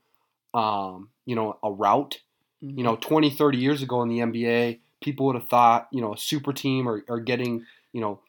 [0.54, 2.20] um, you know, a route
[2.60, 6.14] you know 20 30 years ago in the nba people would have thought you know
[6.14, 8.20] a super team or, or getting you know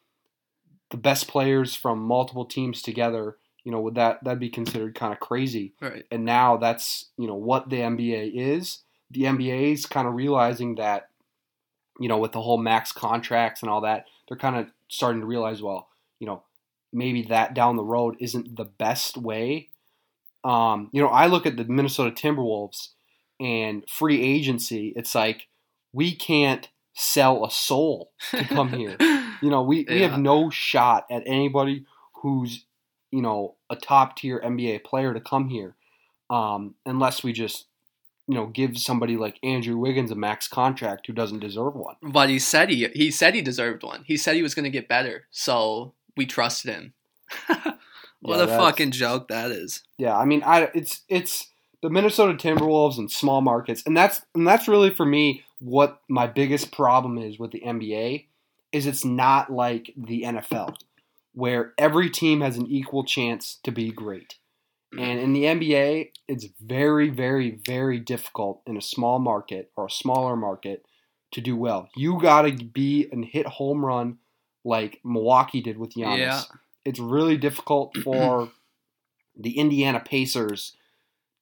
[0.90, 5.14] the best players from multiple teams together you know would that that'd be considered kind
[5.14, 6.06] of crazy right.
[6.12, 10.76] and now that's you know what the nba is the nba is kind of realizing
[10.76, 11.10] that
[12.02, 15.28] you know with the whole max contracts and all that they're kind of starting to
[15.28, 15.88] realize well
[16.20, 16.44] you know
[16.92, 19.70] maybe that down the road isn't the best way.
[20.44, 22.90] Um, you know i look at the minnesota timberwolves
[23.40, 25.48] and free agency it's like
[25.94, 28.98] we can't sell a soul to come here.
[29.42, 31.88] You know we, we have no shot at anybody
[32.22, 32.66] who's
[33.10, 35.76] you know a top tier nba player to come here
[36.30, 37.66] um, unless we just
[38.32, 42.30] you know give somebody like andrew wiggins a max contract who doesn't deserve one But
[42.30, 44.04] he said he he said he deserved one.
[44.06, 46.94] He said he was going to get better, so we trusted him.
[48.22, 49.84] what Yeah, a fucking joke that is.
[49.98, 51.48] Yeah, I mean, I it's it's
[51.82, 56.28] the Minnesota Timberwolves and small markets, and that's and that's really for me what my
[56.28, 58.28] biggest problem is with the NBA
[58.72, 60.76] is it's not like the NFL
[61.34, 64.36] where every team has an equal chance to be great.
[64.98, 69.92] And in the NBA, it's very, very, very difficult in a small market or a
[69.92, 70.86] smaller market
[71.32, 71.90] to do well.
[71.96, 74.18] You got to be and hit home run
[74.64, 76.18] like Milwaukee did with Giannis.
[76.18, 76.42] Yeah.
[76.84, 78.50] It's really difficult for
[79.38, 80.76] the Indiana Pacers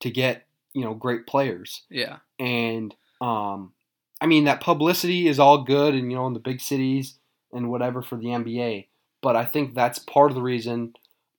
[0.01, 1.83] to get you know great players.
[1.89, 2.17] Yeah.
[2.39, 3.73] And um,
[4.21, 7.15] I mean that publicity is all good, and you know in the big cities
[7.51, 8.87] and whatever for the NBA.
[9.21, 10.93] But I think that's part of the reason,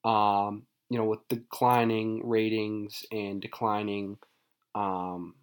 [0.04, 4.18] um, you know, with declining ratings and declining,
[4.74, 5.34] um,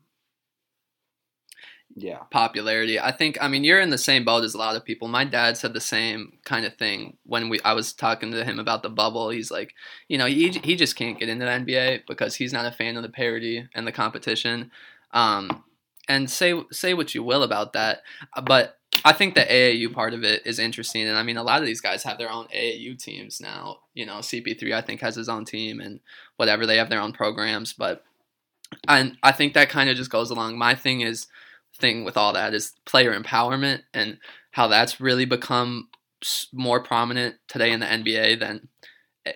[1.96, 3.00] yeah, popularity.
[3.00, 5.08] I think I mean you're in the same boat as a lot of people.
[5.08, 8.60] My dad said the same kind of thing when we I was talking to him
[8.60, 9.30] about the bubble.
[9.30, 9.74] He's like,
[10.10, 12.98] you know, he he just can't get into the NBA because he's not a fan
[12.98, 14.70] of the parity and the competition.
[15.12, 15.64] Um,
[16.10, 18.02] and say say what you will about that,
[18.44, 21.08] but I think the AAU part of it is interesting.
[21.08, 23.80] And I mean, a lot of these guys have their own AAU teams now.
[23.94, 26.00] You know, CP3 I think has his own team and
[26.38, 28.04] whatever they have their own programs, but.
[28.86, 30.58] And I think that kind of just goes along.
[30.58, 31.28] My thing is
[31.80, 34.18] thing with all that is player empowerment and
[34.52, 35.88] how that's really become
[36.52, 38.68] more prominent today in the NBA than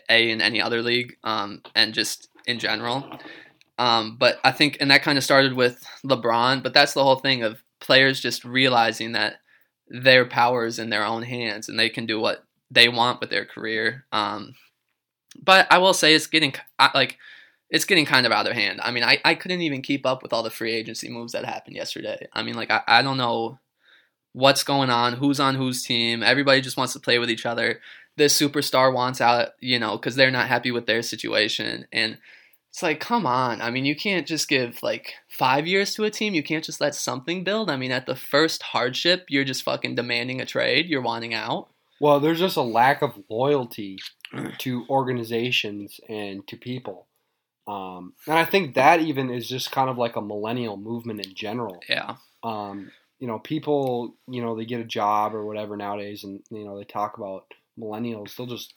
[0.09, 3.19] a in any other league, um, and just in general.
[3.77, 6.63] Um, but I think, and that kind of started with LeBron.
[6.63, 9.35] But that's the whole thing of players just realizing that
[9.91, 13.45] their powers in their own hands and they can do what they want with their
[13.45, 14.05] career.
[14.11, 14.55] Um,
[15.41, 16.53] but I will say it's getting
[16.93, 17.17] like
[17.69, 18.81] it's getting kind of out of hand.
[18.83, 21.45] I mean, I, I couldn't even keep up with all the free agency moves that
[21.45, 22.27] happened yesterday.
[22.33, 23.59] I mean, like, I, I don't know
[24.33, 26.21] what's going on, who's on whose team.
[26.21, 27.79] Everybody just wants to play with each other.
[28.17, 31.87] This superstar wants out, you know, because they're not happy with their situation.
[31.93, 32.17] And
[32.71, 33.61] it's like, come on.
[33.61, 36.33] I mean, you can't just give like five years to a team.
[36.33, 37.69] You can't just let something build.
[37.69, 40.87] I mean, at the first hardship, you're just fucking demanding a trade.
[40.87, 41.67] You're wanting out.
[41.99, 43.99] Well, there's just a lack of loyalty
[44.59, 47.07] to organizations and to people.
[47.67, 51.33] Um, and I think that even is just kind of like a millennial movement in
[51.33, 51.81] general.
[51.89, 52.15] Yeah.
[52.41, 56.63] Um, you know, people, you know, they get a job or whatever nowadays, and you
[56.63, 58.33] know, they talk about millennials.
[58.35, 58.73] They'll just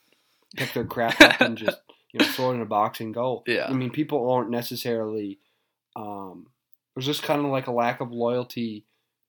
[0.57, 1.79] pick their crap up and just
[2.15, 3.43] you know throw it in a box and go.
[3.45, 3.65] Yeah.
[3.67, 5.39] I mean, people aren't necessarily.
[5.97, 6.47] Um,
[6.95, 8.85] there's just kind of like a lack of loyalty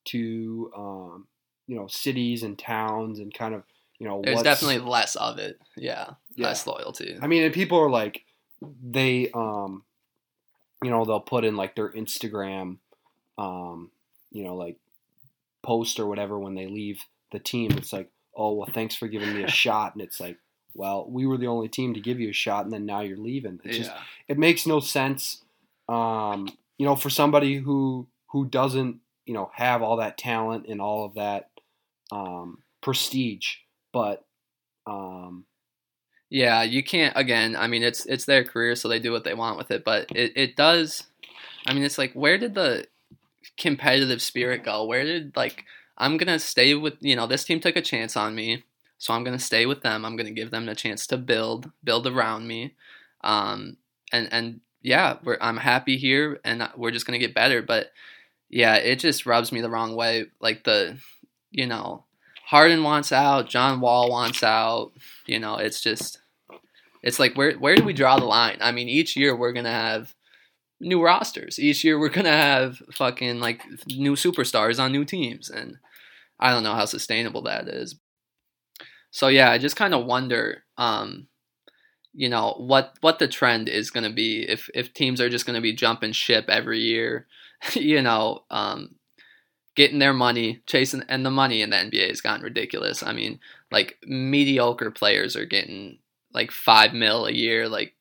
[0.07, 1.27] to um,
[1.67, 3.65] you know cities and towns and kind of
[3.99, 5.59] you know There's definitely less of it.
[5.77, 6.11] Yeah.
[6.37, 6.47] Yeah.
[6.47, 7.19] Less loyalty.
[7.21, 8.23] I mean, and people are like,
[8.61, 9.83] they, um,
[10.85, 12.77] you know, they'll put in like their Instagram,
[13.39, 13.91] um,
[14.31, 14.77] you know, like
[15.63, 17.01] post or whatever when they leave
[17.33, 17.73] the team.
[17.73, 19.95] It's like, oh, well, thanks for giving me a shot.
[19.95, 20.39] And it's like,
[20.77, 23.17] well, we were the only team to give you a shot, and then now you're
[23.17, 23.61] leaving.
[23.65, 23.85] It's yeah.
[23.85, 23.97] just,
[24.29, 25.43] it makes no sense.
[25.89, 30.81] Um, you know, for somebody who who doesn't, you know, have all that talent and
[30.81, 31.51] all of that
[32.13, 33.57] um, prestige,
[33.93, 34.25] but
[34.87, 35.45] um,
[36.31, 39.35] Yeah, you can't again, I mean it's it's their career so they do what they
[39.35, 41.05] want with it, but it, it does
[41.67, 42.87] I mean it's like where did the
[43.57, 44.85] competitive spirit go?
[44.85, 45.65] Where did like
[45.97, 48.65] I'm gonna stay with you know, this team took a chance on me,
[48.99, 50.05] so I'm gonna stay with them.
[50.05, 52.75] I'm gonna give them a chance to build, build around me.
[53.23, 53.77] Um
[54.13, 57.63] and and yeah, I'm happy here and we're just gonna get better.
[57.63, 57.93] But
[58.49, 60.27] yeah, it just rubs me the wrong way.
[60.41, 60.99] Like the
[61.51, 62.05] you know,
[62.45, 64.93] Harden wants out, John Wall wants out.
[65.27, 66.21] You know, it's just
[67.03, 68.59] it's like where where do we draw the line?
[68.61, 70.15] I mean, each year we're gonna have
[70.81, 71.59] new rosters.
[71.59, 75.79] Each year we're gonna have fucking like new superstars on new teams, and
[76.39, 77.97] I don't know how sustainable that is.
[79.17, 81.29] So yeah, I just kind of wonder, um,
[82.13, 85.63] you know, what what the trend is gonna be if if teams are just gonna
[85.63, 87.27] be jumping ship every year,
[87.73, 88.97] you know, um,
[89.75, 93.03] getting their money, chasing, and the money in the NBA has gotten ridiculous.
[93.03, 95.99] I mean, like mediocre players are getting
[96.35, 97.71] like five mil a year.
[97.71, 97.95] Like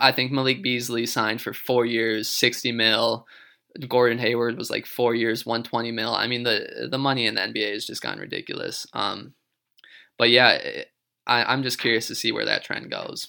[0.00, 3.24] I think Malik Beasley signed for four years, sixty mil.
[3.88, 6.12] Gordon Hayward was like four years, one twenty mil.
[6.12, 8.84] I mean, the the money in the NBA has just gotten ridiculous.
[8.94, 9.34] Um,
[10.20, 10.58] but yeah,
[11.26, 13.28] I, I'm just curious to see where that trend goes.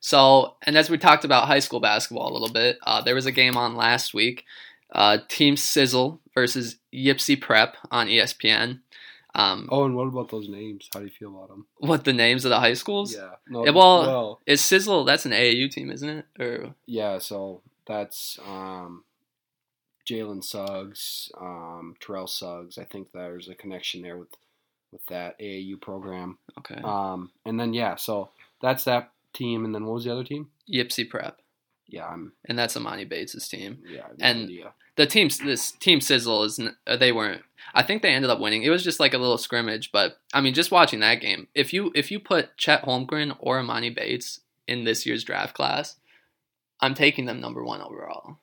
[0.00, 3.26] So, and as we talked about high school basketball a little bit, uh, there was
[3.26, 4.44] a game on last week
[4.92, 8.80] uh, Team Sizzle versus Ypsi Prep on ESPN.
[9.34, 10.88] Um, Oh, and what about those names?
[10.92, 11.66] How do you feel about them?
[11.78, 13.14] what the names of the high schools?
[13.14, 13.34] Yeah.
[13.48, 15.04] No, Yeah, well- well, Is Sizzle?
[15.04, 16.24] That's an AAU team, isn't it?
[16.40, 17.18] Or yeah.
[17.18, 19.04] So that's um,
[20.08, 22.78] Jalen Suggs, um, Terrell Suggs.
[22.78, 24.28] I think there's a connection there with
[24.90, 26.38] with that AAU program.
[26.58, 28.30] okay, Um, and then yeah, so
[28.62, 29.66] that's that team.
[29.66, 30.48] And then what was the other team?
[30.72, 31.40] Ypsi Prep,
[31.86, 32.32] Yeah, I'm.
[32.46, 33.82] and that's Emoni Bates' team.
[33.86, 34.72] Yeah, And- idea.
[34.96, 36.58] The team, this team Sizzle is.
[36.86, 37.42] uh, They weren't.
[37.74, 38.62] I think they ended up winning.
[38.64, 41.46] It was just like a little scrimmage, but I mean, just watching that game.
[41.54, 45.96] If you if you put Chet Holmgren or Emoni Bates in this year's draft class,
[46.80, 48.38] I'm taking them number one overall.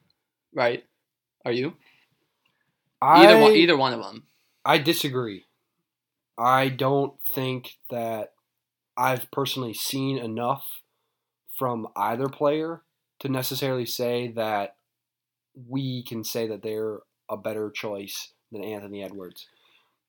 [0.54, 0.86] Right?
[1.45, 1.75] Are you?
[3.01, 3.51] Either one.
[3.53, 4.23] Either one of them.
[4.65, 5.45] I disagree.
[6.38, 8.34] I don't think that
[8.97, 10.65] I've personally seen enough
[11.58, 12.81] from either player
[13.19, 14.75] to necessarily say that
[15.67, 19.47] we can say that they're a better choice than Anthony Edwards.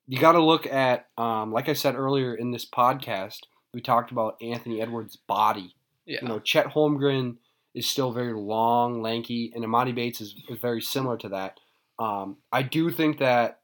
[0.07, 3.39] You got to look at, um, like I said earlier in this podcast,
[3.73, 5.75] we talked about Anthony Edwards' body.
[6.05, 6.19] Yeah.
[6.21, 7.37] You know, Chet Holmgren
[7.77, 11.59] is still very long, lanky, and Emoni Bates is, is very similar to that.
[11.99, 13.61] Um, I do think that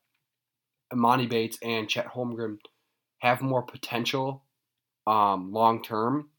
[0.94, 2.58] Emoni Bates and Chet Holmgren
[3.20, 4.44] have more potential
[5.08, 6.30] um, long term,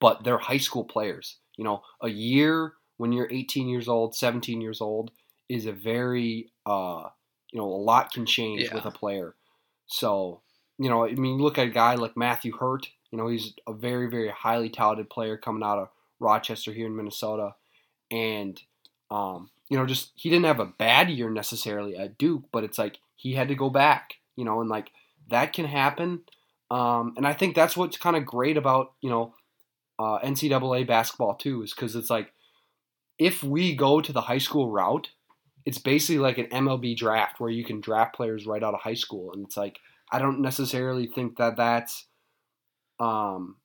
[0.00, 1.36] but they're high school players.
[1.56, 5.12] You know, a year when you're 18 years old, 17 years old
[5.48, 7.04] is a very, uh,
[7.52, 8.74] you know, a lot can change Yeah.
[8.74, 9.36] with a player.
[9.86, 10.42] So,
[10.78, 12.88] you know, I mean, look at a guy like Matthew Hurt.
[13.10, 15.88] You know, he's a very, very highly touted player coming out of
[16.20, 17.54] Rochester here in Minnesota,
[18.10, 18.60] and
[19.10, 22.78] um, you know, just he didn't have a bad year necessarily at Duke, but it's
[22.78, 24.14] like he had to go back.
[24.36, 24.90] You know, and like
[25.28, 26.22] that can happen.
[26.70, 29.34] Um, and I think that's what's kind of great about you know
[29.98, 32.32] uh, NCAA basketball too, is because it's like
[33.18, 35.10] if we go to the high school route,
[35.66, 38.94] it's basically like an MLB draft where you can draft players right out of high
[38.94, 39.78] school, and it's like
[40.10, 42.06] I don't necessarily think that that's,
[42.98, 43.56] um,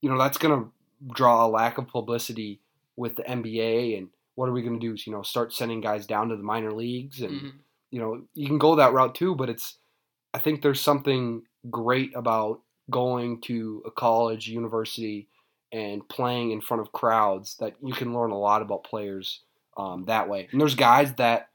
[0.00, 0.66] you know, that's gonna
[1.12, 2.60] draw a lack of publicity
[2.96, 4.94] with the NBA, and what are we gonna do?
[4.94, 7.52] Is, You know, start sending guys down to the minor leagues, and Mhm.
[7.90, 9.78] you know, you can go that route too, but it's
[10.32, 15.28] I think there's something great about going to a college, university,
[15.72, 19.42] and playing in front of crowds that you can learn a lot about players
[19.76, 20.48] um, that way.
[20.52, 21.50] And there's guys that,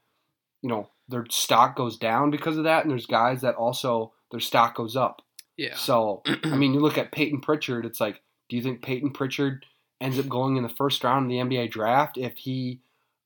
[0.62, 4.40] you know, their stock goes down because of that, and there's guys that also their
[4.40, 5.22] stock goes up.
[5.56, 5.74] Yeah.
[5.76, 9.66] So, I mean, you look at Peyton Pritchard, it's like, do you think Peyton Pritchard
[10.00, 12.80] ends up going in the first round of the NBA draft if he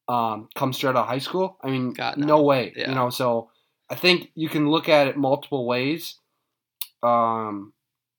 [0.09, 1.57] um, comes straight out of high school?
[1.63, 2.27] I mean, God, no.
[2.27, 2.43] no.
[2.43, 2.73] way.
[2.77, 2.89] Yeah.
[2.89, 3.51] You know, so
[3.89, 6.17] I think you can look at it multiple ways.
[7.03, 7.73] Um,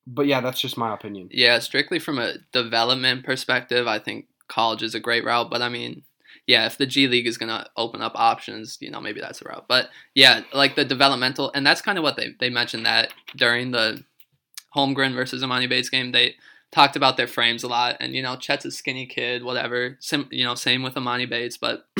[0.08, 1.30] but yeah, that's just my opinion.
[1.32, 5.50] Yeah, strictly from a development perspective, I think college is a great route.
[5.50, 6.04] But I mean,
[6.48, 9.46] yeah, if the G League is gonna open up options, you know, maybe that's a
[9.46, 9.66] route.
[9.68, 13.72] But yeah, like the developmental, and that's kind of what they they mentioned that during
[13.72, 14.04] the
[14.76, 16.36] Holmgren versus Emoni Bates game, they
[16.72, 17.98] talked about their frames a lot.
[18.00, 19.98] And you know, Chet's a skinny kid, whatever.
[20.00, 21.88] Sim, you know, same with Emoni Bates, but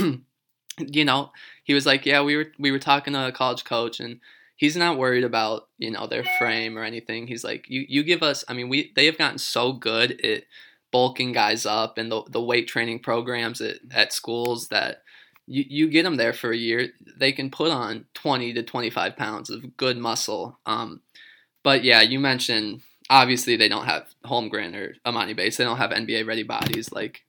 [0.78, 1.32] you know,
[1.64, 4.20] he was like, yeah, we were we were talking to a college coach and
[4.56, 7.28] he's not worried about you know their frame or anything.
[7.28, 8.46] He's like, you you give us.
[8.48, 10.44] I mean, we they have gotten so good at
[10.92, 15.04] bulking guys up and the the weight training programs at at schools that
[15.48, 18.90] you you get them there for a year, they can put on twenty to twenty
[18.90, 20.60] five pounds of good muscle.
[20.66, 21.02] Um,
[21.64, 22.82] but yeah, you mentioned
[23.12, 25.58] obviously they don't have Holmgren or Emoni Bates.
[25.58, 27.26] They don't have NBA ready bodies like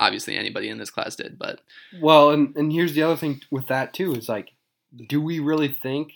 [0.00, 1.38] obviously anybody in this class did.
[1.38, 1.60] But
[2.00, 4.52] Well, and, and here's the other thing with that too is like,
[5.08, 6.14] do we really think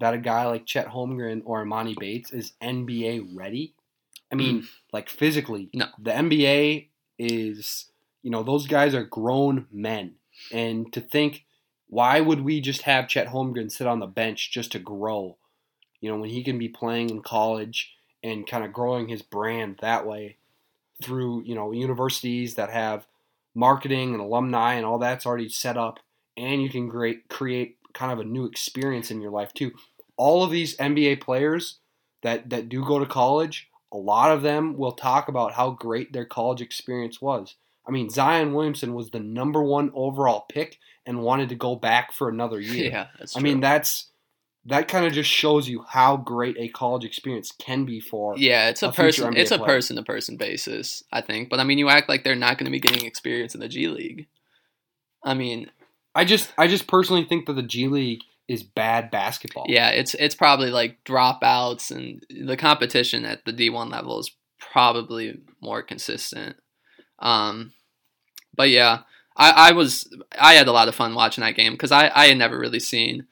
[0.00, 3.74] that a guy like Chet Holmgren or Emoni Bates is NBA ready?
[4.32, 4.68] I mean, mm.
[4.92, 5.86] like physically, No.
[5.98, 6.88] The NBA
[7.18, 7.86] is,
[8.22, 10.14] you know, those guys are grown men,
[10.50, 11.44] and to think
[11.88, 15.36] Why would we just have Chet Holmgren sit on the bench just to grow?
[16.00, 17.93] You know, when he can be playing in college
[18.24, 20.36] and kind of growing his brand that way
[21.02, 23.06] through, you know, universities that have
[23.54, 26.00] marketing and alumni and all that's already set up
[26.36, 29.72] and you can create create kind of a new experience in your life too.
[30.16, 31.78] All of these NBA players
[32.22, 36.12] that that do go to college, a lot of them will talk about how great
[36.12, 37.54] their college experience was.
[37.86, 42.12] I mean, Zion Williamson was the number one overall pick and wanted to go back
[42.12, 42.90] for another year.
[42.90, 44.06] Yeah, that's I mean, that's
[44.66, 48.34] that kind of just shows you how great a college experience can be for.
[48.38, 49.36] yeah, it's a, a person.
[49.36, 51.50] It's a person to person basis, I think.
[51.50, 53.68] But I mean, you act like they're not going to be getting experience in the
[53.68, 54.26] G League.
[55.22, 55.70] I mean,
[56.14, 59.66] I just I just personally think that the G League is bad basketball.
[59.68, 64.30] yeah, it's it's probably like dropouts, and the competition at the D one level is
[64.58, 66.56] probably more consistent.
[67.18, 67.72] Um,
[68.56, 69.00] but yeah,
[69.36, 70.08] I, I was
[70.38, 72.80] I had a lot of fun watching that game because I I had never really
[72.80, 73.26] seen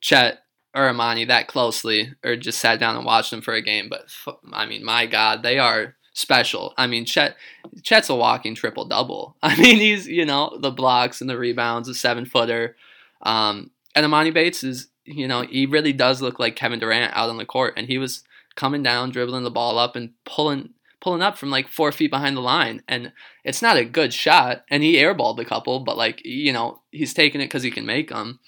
[0.00, 0.44] Chet
[0.78, 3.88] or Emoni that closely, or just sat down and watched them for a game.
[3.88, 4.06] But
[4.52, 6.72] I mean, my God, they are special.
[6.76, 7.36] I mean, Chet
[7.82, 9.36] Chet's a walking triple double.
[9.42, 12.76] I mean, he's you know the blocks and the rebounds, a seven footer.
[13.22, 17.28] Um, and Emoni Bates is you know he really does look like Kevin Durant out
[17.28, 18.22] on the court, and he was
[18.54, 20.70] coming down, dribbling the ball up, and pulling
[21.00, 23.12] pulling up from like four feet behind the line, and
[23.42, 27.14] it's not a good shot, and he airballed a couple, but like you know he's
[27.14, 28.38] taking it because he can make them.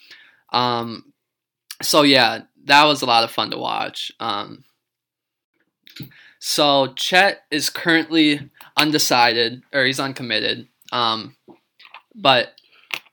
[0.53, 1.09] Um,
[1.83, 4.12] so yeah, that was a lot of fun to watch.
[4.20, 4.64] Um,
[6.39, 10.68] so Chet is currently undecided, or he's uncommitted.
[10.93, 11.37] Um,
[12.14, 12.53] but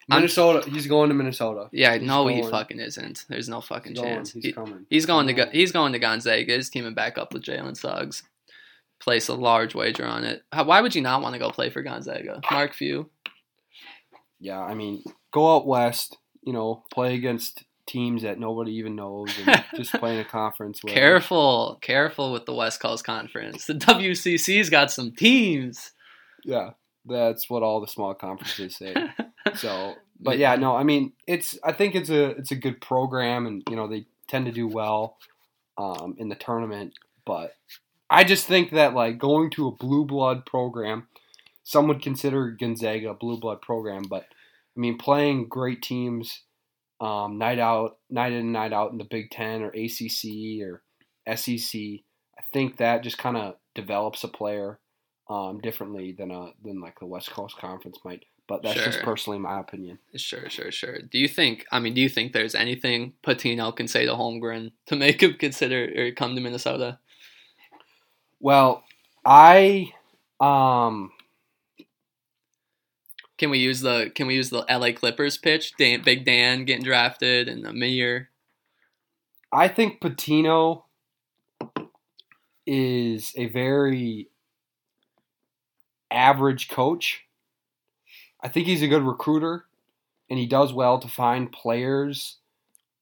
[0.10, 0.70] I'm- Minnesota.
[0.70, 1.68] He's going to Minnesota.
[1.74, 3.26] yeah, He's no, he fucking isn't.
[3.28, 4.16] There's no fucking He's going.
[4.16, 4.32] chance.
[4.32, 4.86] He's He- coming.
[4.90, 6.56] He's going to go, he's going to Gonzaga.
[6.56, 8.24] He's teaming back up with Jalen Suggs.
[9.00, 10.44] Place a large wager on it.
[10.52, 12.42] How, why would you not want to go play for Gonzaga?
[12.50, 13.10] Mark Few.
[14.40, 16.18] Yeah, I mean, go out west.
[16.42, 20.84] You know, play against teams that nobody even knows, and just playing a conference.
[20.84, 23.66] Where, Careful, careful with the West Coast Conference.
[23.66, 25.92] The WCC's got some teams.
[26.44, 26.72] Yeah,
[27.06, 28.96] that's what all the small conferences say.
[29.56, 31.58] So, but yeah, no, I mean, it's.
[31.64, 34.68] I think it's a it's a good program, and you know they tend to do
[34.68, 35.16] well
[35.78, 36.94] um, in the tournament.
[37.26, 37.56] But
[38.10, 41.08] I just think that like going to a blue blood program,
[41.64, 44.24] some would consider Gonzaga a blue blood program, but
[44.76, 46.44] I mean playing great teams,
[47.00, 50.84] um, night out, night in, and night out in the Big Ten or ACC or
[51.36, 51.82] SEC.
[52.38, 54.80] I think that just kind of develops a player
[55.30, 58.26] um, differently than a than like the West Coast Conference might.
[58.48, 60.00] But that's just personally my opinion.
[60.16, 61.00] Sure, sure, sure.
[61.02, 61.66] Do you think?
[61.70, 65.34] I mean, do you think there's anything Pitino can say to Holmgren to make him
[65.34, 67.00] consider or come to Minnesota?
[68.40, 68.84] Well,
[69.26, 69.92] I
[70.40, 71.12] um
[73.38, 75.74] Can we use the Can we use the LA Clippers pitch?
[75.78, 78.30] Dan, Big Dan getting drafted and Amir.
[79.52, 80.84] I think Pitino
[82.66, 84.30] is a very
[86.12, 87.26] average coach.
[88.42, 89.66] I think he's a good recruiter,
[90.30, 92.38] and he does well to find players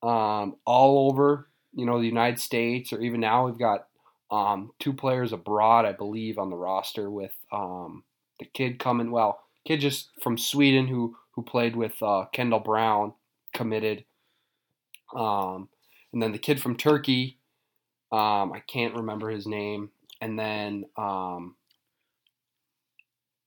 [0.03, 3.87] um, all over, you know, the United States, or even now we've got
[4.31, 8.03] um, two players abroad, I believe, on the roster with um,
[8.39, 9.11] the kid coming.
[9.11, 13.13] Well, kid just from Sweden who who played with uh, Kendall Brown,
[13.53, 14.05] committed.
[15.15, 15.69] Um,
[16.13, 17.39] and then the kid from Turkey,
[18.11, 19.89] um, I can't remember his name,
[20.21, 21.55] and then um,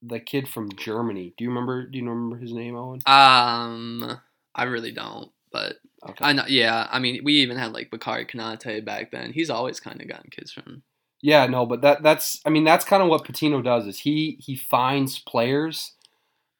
[0.03, 1.33] the kid from Germany.
[1.37, 1.85] Do you remember?
[1.85, 2.99] Do you remember his name, Owen?
[3.05, 4.19] Um,
[4.55, 6.25] I really don't, but Okay.
[6.25, 6.45] I know.
[6.47, 9.33] Yeah, I mean, we even had like Bakary Konate back then.
[9.33, 10.83] He's always kind of gotten kids from.
[11.21, 14.37] Yeah, no, but that that's I mean that's kind of what Pitino does is he
[14.39, 15.93] he finds players.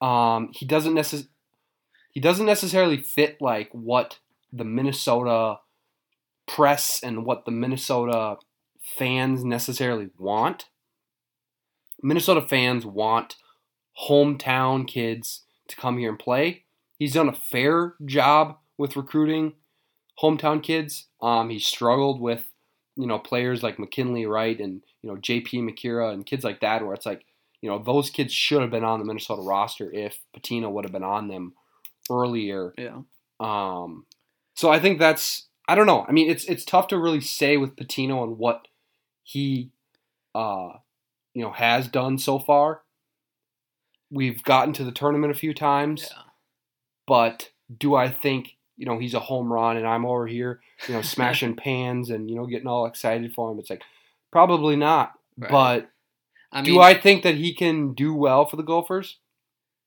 [0.02, 1.28] Um, he doesn't necess-
[2.12, 4.20] he doesn't necessarily fit like what
[4.52, 5.60] the Minnesota
[6.48, 8.38] press and what the Minnesota
[8.80, 10.66] fans necessarily want.
[12.02, 13.36] Minnesota fans want
[14.08, 16.64] hometown kids to come here and play.
[16.98, 19.54] He's done a fair job with recruiting
[20.22, 21.08] hometown kids.
[21.22, 22.50] Um, he struggled with
[22.96, 25.62] you know players like McKinley Wright and you know J.P.
[25.62, 27.26] Macura and kids like that, where it's like
[27.62, 30.92] you know those kids should have been on the Minnesota roster if Pitino would have
[30.94, 31.54] been on them
[32.10, 32.74] earlier.
[32.78, 33.00] Yeah.
[33.40, 34.06] Um,
[34.56, 36.06] so I think that's I don't know.
[36.08, 38.68] I mean, it's it's tough to really say with Pitino and what
[39.24, 39.72] he
[40.36, 40.70] uh,
[41.34, 42.82] you know has done so far.
[44.12, 46.24] We've gotten to the tournament a few times, Yeah.
[47.06, 50.96] but do I think you know he's a home run and I'm over here you
[50.96, 53.60] know smashing pans and you know getting all excited for him?
[53.60, 53.84] It's like
[54.32, 55.14] probably not.
[55.38, 55.52] Right.
[55.52, 55.90] But
[56.52, 59.18] I mean, do I think that he can do well for the Gophers?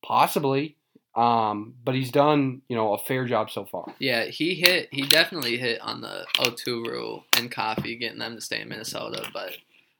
[0.05, 0.77] Possibly.
[1.15, 3.95] Um, but he's done, you know, a fair job so far.
[3.99, 4.89] Yeah, he hit.
[4.91, 9.29] He definitely hit on the Oturu and Coffey, getting them to stay in Minnesota.
[9.33, 9.59] But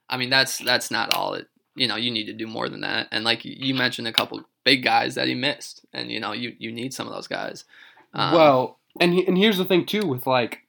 [0.09, 1.35] I mean, that's that's not all.
[1.35, 3.07] It you know, you need to do more than that.
[3.11, 6.55] And like you mentioned, a couple big guys that he missed, and you know, you
[6.57, 7.65] you need some of those guys.
[8.13, 10.59] Um, well, and he, and here's the thing too with like,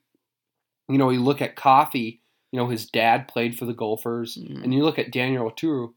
[0.88, 2.20] you know, you look at Coffey.
[2.54, 4.62] You know, his dad played for the Gophers, Mhm.
[4.62, 5.92] and you look at Daniel Oturu.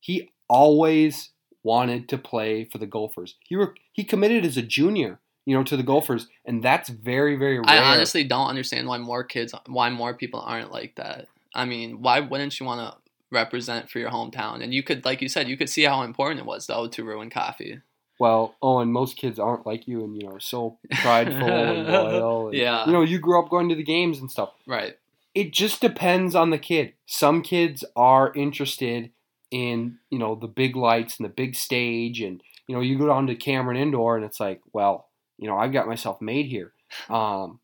[0.00, 1.32] He always
[1.62, 3.34] wanted to play for the Gophers.
[3.46, 7.36] He were he committed as a junior, you know, to the Gophers, and that's very
[7.36, 7.68] very rare.
[7.68, 11.26] I honestly don't understand why more kids, why more people aren't like that.
[11.54, 12.96] I mean, why wouldn't you want to
[13.30, 14.62] represent for your hometown?
[14.62, 17.04] And you could, like you said, you could see how important it was though to
[17.04, 17.82] ruin Coffey.
[18.18, 22.48] Well, oh, and most kids aren't like you, and you know, so prideful and loyal.
[22.48, 22.86] And, Yeah.
[22.86, 24.54] you know, you grew up going to the games and stuff.
[24.66, 24.96] Right.
[25.38, 26.94] It just depends on the kid.
[27.06, 29.10] Some kids are interested
[29.50, 33.06] in you know the big lights and the big stage, and you know, you go
[33.06, 35.08] down to Cameron Indoor, and it's like, well,
[35.38, 36.72] you know, I've got myself made here.
[37.08, 37.60] Um,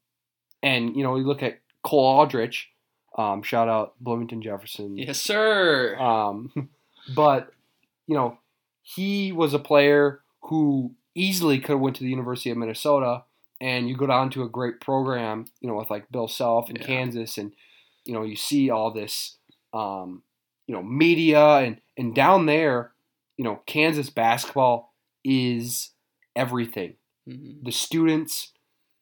[0.63, 2.71] and you know, you look at Cole Aldrich.
[3.19, 4.97] Um, shout out Bloomington Jefferson.
[4.97, 5.97] Yes, sir.
[5.99, 6.53] Um,
[7.15, 7.53] but
[8.07, 8.39] you know,
[8.83, 13.25] he was a player who easily could have went to the University of Minnesota,
[13.61, 16.77] and you go down to a great program, you know, with like Bill Self in
[16.77, 16.87] Yeah.
[16.87, 17.53] Kansas, and
[18.05, 19.37] you know, you see all this,
[19.73, 20.23] um,
[20.67, 22.93] you know, media and and down there,
[23.37, 24.93] you know, Kansas basketball
[25.25, 25.91] is
[26.37, 26.95] everything.
[27.29, 27.65] Mhm.
[27.65, 28.53] the students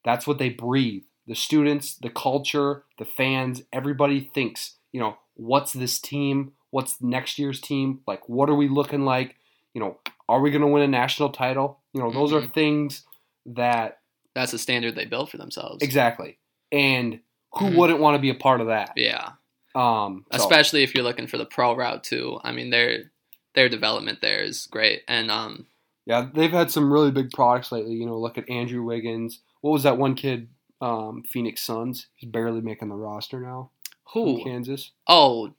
[0.04, 1.02] that's what they breathe.
[1.26, 6.52] The students the culture the fans everybody thinks you know what's this team?
[6.70, 8.00] What's next year's team?
[8.06, 9.34] Like what are we looking like?
[9.74, 9.98] You know
[10.28, 11.80] are we going to win a national title?
[11.92, 13.04] You know those are things
[13.46, 13.98] that
[14.34, 15.82] That's the standard they built for themselves.
[15.82, 16.38] exactly.
[16.70, 17.20] And
[17.54, 17.76] who Mhm.
[17.76, 19.30] wouldn't want to be a part of that Yeah.
[19.74, 22.38] um so- Especially if you're looking for the pro route too.
[22.44, 23.10] I mean, their
[23.54, 25.66] their development there is great, and um,
[26.06, 29.70] yeah they've had some really big products lately you know look at andrew wiggins what
[29.70, 30.48] was that one kid
[30.80, 33.70] um, phoenix suns he's barely making the roster now
[34.12, 34.42] who?
[34.42, 35.52] kansas Oh,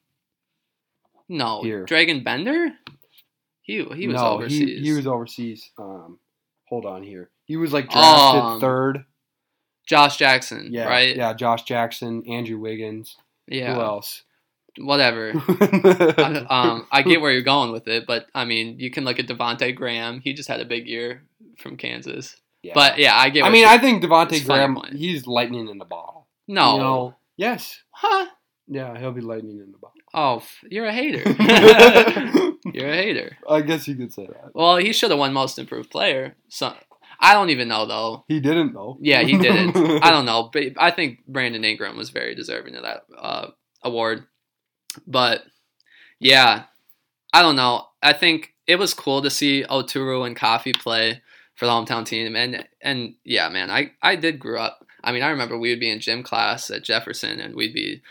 [1.30, 1.86] no, Here.
[1.86, 2.70] Dragan Bender.
[3.62, 4.80] He he was no, overseas.
[4.82, 5.72] He, he was overseas.
[5.80, 6.20] Um,
[6.68, 7.30] hold on here.
[7.46, 9.06] He was like drafted Um, third.
[9.86, 11.16] Josh Jackson, Yeah, right?
[11.16, 13.18] Yeah, Josh Jackson, Andrew Wiggins.
[13.48, 13.76] Yeah.
[13.76, 14.24] Who else?
[14.78, 15.34] Whatever.
[15.36, 19.20] I, um, I get where you're going with it, but I mean, you can look
[19.20, 20.20] at Devonte Graham.
[20.20, 21.24] He just had a big year
[21.60, 22.38] from Kansas.
[22.64, 22.72] Yeah.
[22.74, 23.44] But yeah, I get.
[23.44, 24.98] I mean, I think it's Devontae a funny Graham.
[24.98, 26.28] He's lightning in the bottle.
[26.48, 26.74] no.
[26.76, 27.16] You know?
[27.36, 27.82] Yes.
[27.92, 28.28] Huh?
[28.68, 29.98] Yeah, he'll be lightning in the bottle.
[30.14, 31.24] Oh, you're a hater.
[32.74, 33.38] you're a hater.
[33.50, 34.52] I guess you could say that.
[34.54, 36.36] Well, he should have won Most Improved Player.
[36.48, 36.74] So
[37.20, 38.26] I don't even know though.
[38.28, 38.98] He didn't though.
[39.02, 39.76] Yeah, he didn't.
[40.04, 43.48] I don't know, but I think Brandon Ingram was very deserving of that uh,
[43.84, 44.26] award.
[45.08, 45.44] But
[46.20, 46.64] yeah,
[47.32, 47.88] I don't know.
[48.02, 51.22] I think it was cool to see Oturu and Coffey play
[51.56, 54.86] for the hometown team, and and yeah, man, I I did grow up.
[55.04, 58.02] I mean, I remember we would be in gym class at Jefferson, and we'd be,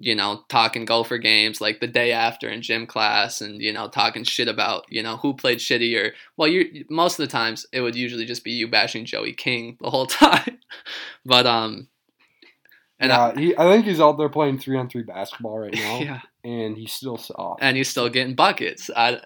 [0.00, 3.88] you know, talking Gopher games like the day after in gym class, and you know,
[3.88, 7.66] talking shit about you know who played shitty or well, you most of the times
[7.72, 10.58] it would usually just be you bashing Joey King the whole time,
[11.24, 11.88] but um,
[13.00, 15.74] and yeah, I, he, I think he's out there playing three on three basketball right
[15.74, 17.62] now, yeah, and he's still soft.
[17.62, 18.90] and he's still getting buckets.
[18.96, 19.20] I,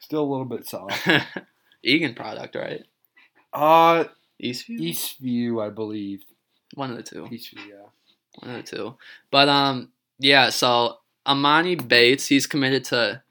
[0.00, 1.06] Still a little bit soft.
[1.82, 2.82] Eagan product, right?
[3.52, 4.04] Uh,
[4.42, 6.22] Eastview, Eastview, I believe.
[6.74, 7.24] one of the two.
[7.24, 7.88] Eastview, yeah.
[8.38, 8.94] One of the two.
[9.30, 10.50] But um, yeah.
[10.50, 13.22] So Emoni Bates, he's committed to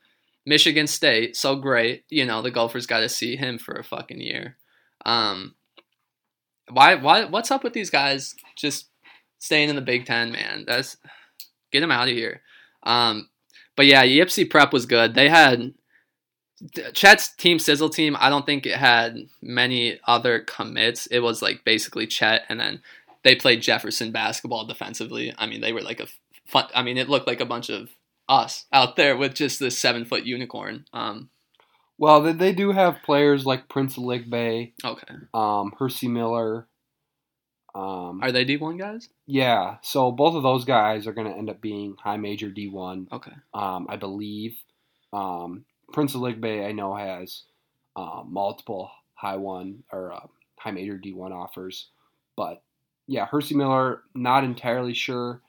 [0.46, 1.36] Michigan State.
[1.36, 2.06] So great.
[2.10, 4.58] You know, the Gophers got to see him for a fucking year.
[5.06, 5.56] Um,
[6.70, 6.96] why?
[6.96, 7.26] Why?
[7.26, 8.90] What's up with these guys just
[9.40, 10.66] staying in the Big Ten, man?
[10.68, 10.98] That's
[11.72, 12.42] get them out of here.
[12.84, 13.30] Um,
[13.76, 15.14] but yeah, Ypsi Prep was good.
[15.14, 15.74] They had
[16.94, 18.18] Chet's team sizzle team.
[18.20, 21.06] I don't think it had many other commits.
[21.08, 22.82] It was like basically Chet, and then
[23.24, 25.34] they played Jefferson basketball defensively.
[25.38, 26.08] I mean, they were like a
[26.48, 26.66] fun.
[26.76, 27.90] I mean, it looked like a bunch of
[28.30, 30.86] us out there with just this seven foot unicorn.
[30.94, 31.30] Um,
[31.98, 36.68] Well, they, they do have players like Prince Aligbe, okay, um, Hersey Miller.
[37.76, 39.10] Um, are they D one guys?
[39.28, 43.12] yeah, so both of those guys are going to end up being high major D1,
[43.12, 44.58] Okay, um, I believe.
[45.14, 47.44] Um, Prince Aligbe, I know, has
[47.96, 50.26] uh, multiple high one or uh,
[50.58, 51.90] high major D1 offers.
[52.36, 52.62] But
[53.08, 55.42] yeah, Hersey Miller, not entirely sure.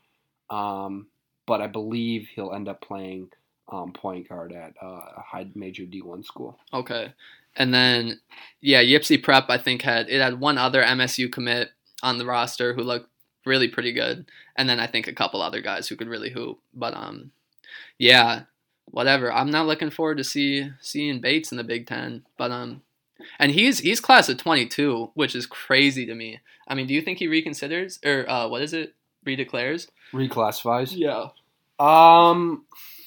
[0.51, 1.09] Um,
[1.47, 3.31] but I believe he'll end up playing
[3.71, 6.59] um, point guard at uh, a high major D1 school.
[6.73, 7.13] okay,
[7.57, 8.21] and then
[8.61, 11.71] yeah, Ypsi Prep I think had it had one other MSU commit
[12.03, 13.11] on the roster who looked
[13.45, 16.59] really pretty good, and then I think a couple other guys who could really hoop.
[16.73, 17.33] But um,
[17.99, 18.43] yeah,
[18.87, 19.33] whatever.
[19.33, 22.83] I'm not looking forward to see seeing Bates in the Big Ten, but um,
[23.39, 26.41] And he's he's class of 22, which is crazy to me.
[26.67, 28.95] I mean, do you think he reconsiders or uh, what is it?
[29.27, 29.89] Redeclares?
[30.13, 30.93] Reclassifies.
[30.97, 31.29] Yeah.
[31.79, 32.65] Um,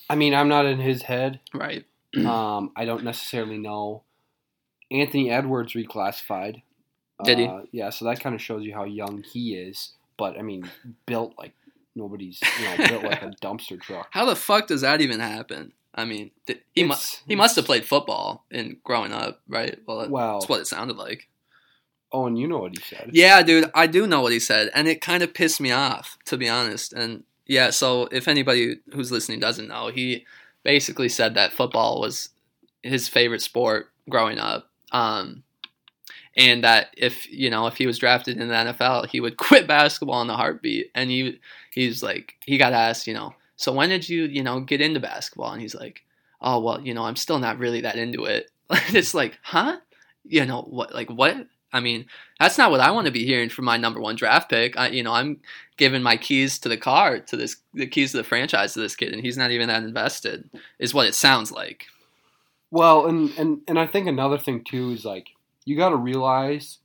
[0.09, 1.39] I mean, I'm not in his head.
[1.53, 1.85] Right.
[2.13, 4.03] Um, I don't necessarily know.
[4.91, 6.61] Anthony Edwards reclassified.
[7.23, 7.45] Did he?
[7.45, 9.93] Uh, yeah, so that kind of shows you how young he is.
[10.17, 10.69] But I mean,
[11.05, 11.53] built like
[11.95, 14.07] nobody's, you know, built like a dumpster truck.
[14.11, 15.71] How the fuck does that even happen?
[15.95, 19.79] I mean, th- he must he must have played football in growing up, right?
[19.87, 21.29] Well, that- Well, that's what it sounded like.
[22.11, 23.11] Oh, and you know what he said.
[23.13, 26.17] Yeah, dude, I do know what he said, and it kind of pissed me off,
[26.25, 26.93] to be honest.
[26.93, 30.25] And yeah, so if anybody who's listening doesn't know, he
[30.63, 32.29] basically said that football was
[32.83, 35.43] his favorite sport growing up, um,
[36.35, 39.67] and that if you know if he was drafted in the NFL, he would quit
[39.67, 40.91] basketball in a heartbeat.
[40.95, 41.39] And he
[41.73, 44.99] he's like he got asked, you know, so when did you you know get into
[44.99, 45.51] basketball?
[45.51, 46.03] And he's like,
[46.41, 48.49] oh well, you know, I'm still not really that into it.
[48.69, 49.77] it's like, huh?
[50.23, 50.93] You know what?
[50.93, 51.47] Like what?
[51.73, 52.05] I mean,
[52.39, 54.77] that's not what I want to be hearing from my number one draft pick.
[54.77, 55.39] I, you know, I'm
[55.77, 58.95] giving my keys to the car to this, the keys to the franchise to this
[58.95, 60.49] kid, and he's not even that invested.
[60.79, 61.85] Is what it sounds like.
[62.71, 65.27] Well, and and and I think another thing too is like
[65.65, 66.79] you got to realize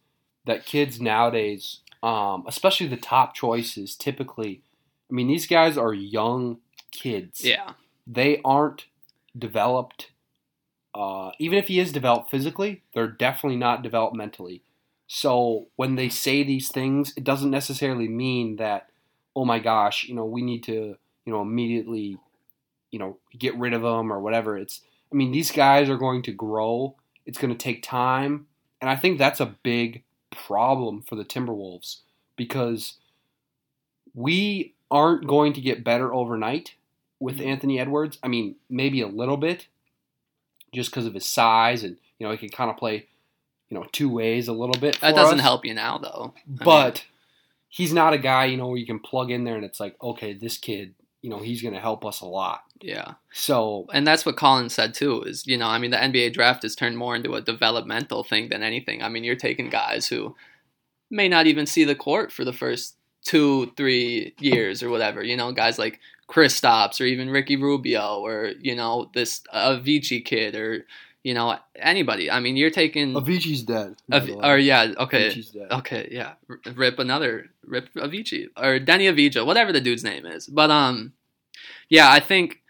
[0.44, 4.62] that kids nowadays, um, especially the top choices, typically,
[5.10, 6.58] I mean, these guys are young
[6.92, 7.44] kids.
[7.44, 7.72] Yeah,
[8.06, 8.86] They aren't
[9.36, 10.10] developed.
[10.94, 14.62] Uh, even if he is developed physically, they're definitely not developed mentally.
[15.06, 18.88] So when they say these things, it doesn't necessarily mean that,
[19.34, 22.18] oh my gosh, you know, we need to, you know, immediately,
[22.90, 24.56] you know, get rid of them or whatever.
[24.58, 24.80] It's,
[25.12, 26.96] I mean, these guys are going to grow.
[27.24, 28.46] It's going to take time,
[28.80, 32.00] and I think that's a big problem for the Timberwolves
[32.36, 32.94] because
[34.14, 36.74] we aren't going to get better overnight
[37.18, 37.46] with Mhm.
[37.46, 38.18] Anthony Edwards.
[38.22, 39.66] I mean, maybe a little bit,
[40.72, 43.06] just because of his size, and you know he can kind of play,
[43.68, 45.00] you know, two ways a little bit.
[45.00, 45.44] that doesn't us.
[45.44, 46.34] help you now, though.
[46.46, 47.04] I mean, But
[47.68, 49.96] he's not a guy, you know, where you can plug in there and it's like,
[50.02, 52.62] okay, this kid, you know, he's going to help us a lot.
[52.80, 55.22] yeah, So and that's what Colin said too.
[55.22, 58.48] Is you know, I mean, the NBA draft has turned more into a developmental thing
[58.48, 59.02] than anything.
[59.02, 60.36] I mean, you're taking guys who
[61.10, 65.22] may not even see the court for the first two, three years or whatever.
[65.22, 70.24] You know, guys like Chris Stops or even Ricky Rubio or you know this Avicii
[70.24, 70.86] kid or
[71.26, 72.30] you know anybody.
[72.30, 73.96] I mean, you're taking Avicii's dead.
[74.08, 74.48] by Av- the way.
[74.48, 76.34] or yeah, okay, okay, yeah,
[76.76, 80.46] rip another rip Avicii or Deni Avdija, whatever the dude's name is.
[80.46, 81.14] But um,
[81.88, 82.60] yeah, I think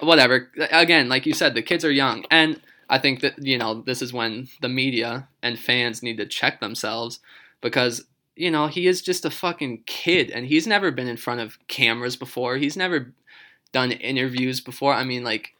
[0.00, 0.50] whatever.
[0.72, 4.02] Again, like you said, the kids are young, and I think that you know this
[4.02, 7.20] is when the media and fans need to check themselves
[7.60, 11.38] because you know he is just a fucking kid, and he's never been in front
[11.38, 12.56] of cameras before.
[12.56, 13.12] He's never
[13.70, 14.92] done interviews before.
[14.92, 15.54] I mean, like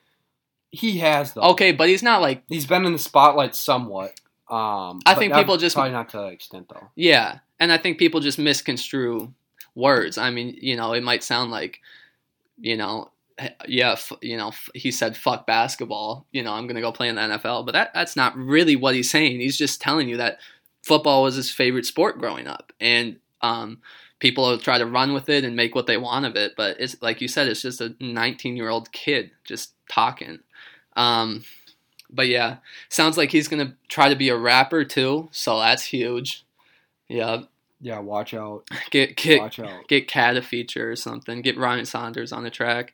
[0.72, 1.42] He has though.
[1.52, 4.18] okay, but he's not like He's been in the spotlight somewhat.
[4.50, 6.88] Um, I think people just- probably not to that extent though.
[6.96, 9.32] Yeah, and I think people just misconstrue
[9.74, 10.18] words.
[10.18, 11.80] I mean, you know, it might sound like,
[12.60, 13.10] you know,
[13.66, 16.26] yeah, f- you know, f- he said fuck basketball.
[16.32, 18.94] You know, I'm gonna go play in the NFL, but that that's not really what
[18.94, 19.40] he's saying.
[19.40, 20.38] He's just telling you that
[20.82, 23.80] football was his favorite sport growing up, and um,
[24.20, 26.52] people will try to run with it and make what they want of it.
[26.56, 30.40] But it's like you said, it's just a 19 year old kid just talking.
[30.96, 31.44] Um,
[32.10, 32.56] but yeah,
[32.88, 36.44] sounds like he's gonna try to be a rapper too, so that's huge.
[37.08, 37.42] Yeah,
[37.80, 38.68] Yeah, watch out.
[38.90, 39.88] get get Watch out.
[39.88, 41.40] get KAT a feature or something.
[41.42, 42.92] Get Ryan Saunders on the track.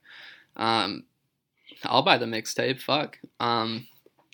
[0.57, 1.05] Um,
[1.85, 2.81] I'll buy the mixtape.
[2.81, 3.19] Fuck.
[3.41, 3.87] Um,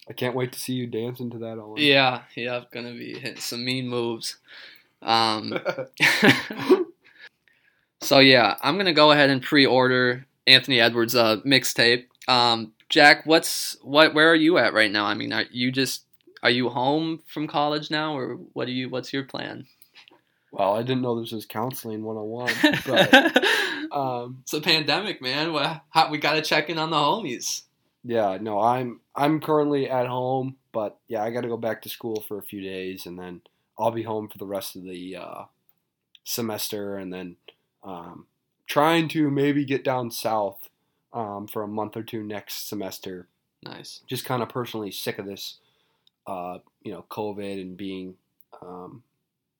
[0.08, 1.58] I can't wait to see you dancing to that.
[1.58, 1.80] Owen.
[1.80, 4.36] yeah, yeah, I'm gonna be hitting some mean moves.
[5.00, 5.58] Um,
[8.00, 12.04] so yeah, I'm gonna go ahead and pre-order Anthony Edwards' uh, mixtape.
[12.28, 14.14] Um, Jack, what's what?
[14.14, 15.06] Where are you at right now?
[15.06, 16.04] I mean, are you just
[16.42, 18.88] are you home from college now, or what are you?
[18.88, 19.66] What's your plan?
[20.54, 25.52] well, I didn't know this was counseling 101, but um, it's a pandemic, man.
[26.10, 27.62] We gotta check in on the homies.
[28.04, 31.88] yeah, no, I'm I'm currently at home, but yeah, I got to go back to
[31.88, 33.42] school for a few days, and then
[33.76, 35.44] I'll be home for the rest of the uh,
[36.22, 37.36] semester, and then
[37.82, 38.26] um,
[38.68, 40.68] trying to maybe get down south
[41.14, 43.28] um, for a month or two next semester.
[43.62, 44.00] Nice.
[44.06, 45.58] Just kind of personally sick of this,
[46.26, 48.16] uh, you know, COVID and being,
[48.60, 49.02] um,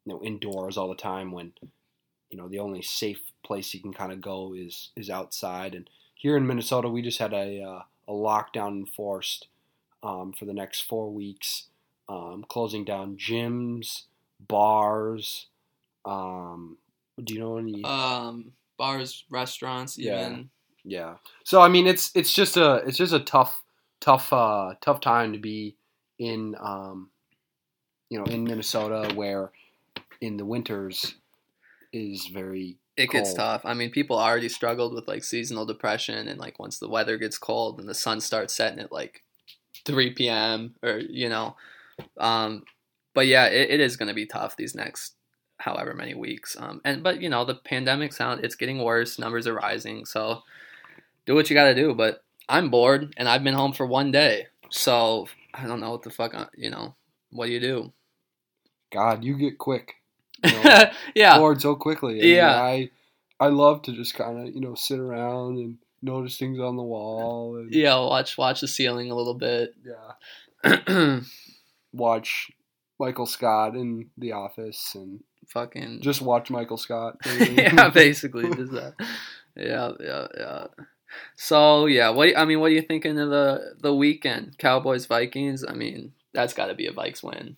[0.05, 1.53] you know, indoors all the time when,
[2.29, 5.75] you know, the only safe place you can kind of go is is outside.
[5.75, 9.47] And here in Minnesota, we just had a uh, a lockdown enforced
[10.03, 11.69] um, for the next four weeks,
[12.09, 14.03] um, closing down gyms,
[14.47, 15.47] bars.
[16.05, 16.77] Um,
[17.23, 17.83] do you know any?
[17.85, 20.13] Um, bars, restaurants, even.
[20.13, 20.43] Yeah.
[21.45, 23.62] So I mean, it's it's just a it's just a tough
[24.01, 25.76] tough uh, tough time to be
[26.18, 27.11] in um,
[28.11, 29.51] you know, in Minnesota, where
[30.20, 31.14] in the winters
[31.93, 33.62] is very it gets tough.
[33.64, 37.39] I mean, people already struggled with like seasonal depression, and like once the weather gets
[37.39, 39.22] cold and the sun starts setting at like
[39.85, 40.74] 3 p.m.
[40.82, 41.57] or you know,
[42.18, 42.62] um,
[43.14, 45.14] but yeah, it, it is going to be tough these next
[45.59, 46.57] however many weeks.
[46.59, 49.18] Um, and but you know, the pandemic's out; it's getting worse.
[49.18, 50.43] Numbers are rising, so
[51.27, 51.95] do what you got to do.
[51.95, 56.03] But I'm bored, and I've been home for one day, so I don't know what
[56.03, 56.35] the fuck.
[56.35, 56.95] I- You know,
[57.31, 57.93] what do you do?
[58.93, 59.95] God, you get quick.
[60.45, 62.18] You know, yeah, bored so quickly.
[62.20, 62.61] I mean, Yeah.
[62.62, 62.91] I
[63.41, 66.83] I love to just kind of you know sit around and notice things on the
[66.83, 67.97] wall and yeah.
[67.99, 69.75] Watch watch the ceiling a little bit.
[70.64, 71.20] yeah,
[71.93, 72.51] watch
[72.99, 77.16] Michael Scott in The Office and Fucking just watch Michael Scott.
[77.39, 78.95] yeah, basically just that.
[79.57, 80.66] Yeah, yeah, yeah.
[81.37, 84.59] So yeah, what I mean, what are you thinking of the the weekend?
[84.59, 85.65] Cowboys Vikings.
[85.67, 87.57] I mean, that's got to be a Vikes win.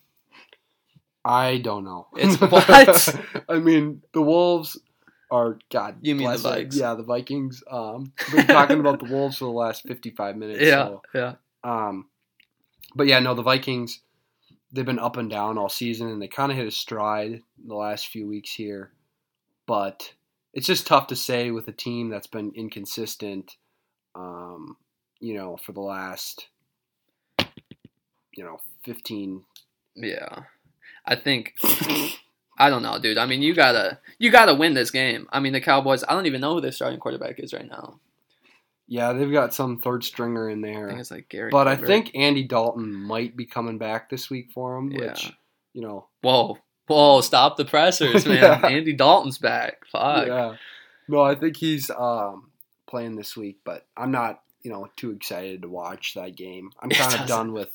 [1.23, 2.07] I don't know.
[2.15, 3.45] It's what?
[3.49, 4.79] I mean, the Wolves
[5.29, 5.97] are God.
[6.01, 6.37] You mean the.
[6.37, 6.75] Vikes.
[6.75, 7.63] Yeah, the Vikings.
[7.69, 10.61] Um, been talking about the Wolves for the last fifty-five minutes.
[10.61, 11.33] Yeah, So, yeah,
[11.63, 12.07] um,
[12.95, 14.01] but yeah, no, the Vikings.
[14.71, 17.75] They've been up and down all season, and they kind of hit a stride the
[17.75, 18.91] last few weeks here.
[19.65, 20.13] But
[20.53, 23.55] it's just tough to say with a team that's been inconsistent.
[24.15, 24.77] Um,
[25.19, 26.47] you know, for the last,
[28.33, 29.43] you know, fifteen
[29.95, 30.43] yeah.
[31.05, 31.53] I think
[32.59, 33.17] I don't know, dude.
[33.17, 35.27] I mean, you gotta you gotta win this game.
[35.31, 36.03] I mean, the Cowboys.
[36.07, 37.99] I don't even know who their starting quarterback is right now.
[38.87, 40.87] Yeah, they've got some third stringer in I there.
[40.87, 41.49] think it's like Gary.
[41.51, 45.07] But I think Andy Dalton might be coming back this week for him, Yeah.
[45.09, 45.33] which,
[45.73, 47.21] you know, Whoa, whoa!
[47.21, 48.37] Stop the pressers, man.
[48.41, 48.67] Yeah.
[48.67, 49.85] Andy Dalton's back.
[49.91, 50.27] Fuck.
[50.27, 50.55] yeah.
[51.07, 52.49] No, I think he's um,
[52.87, 56.71] playing this week, but I'm not, you know, too excited to watch that game.
[56.81, 57.69] I'm kind of done with,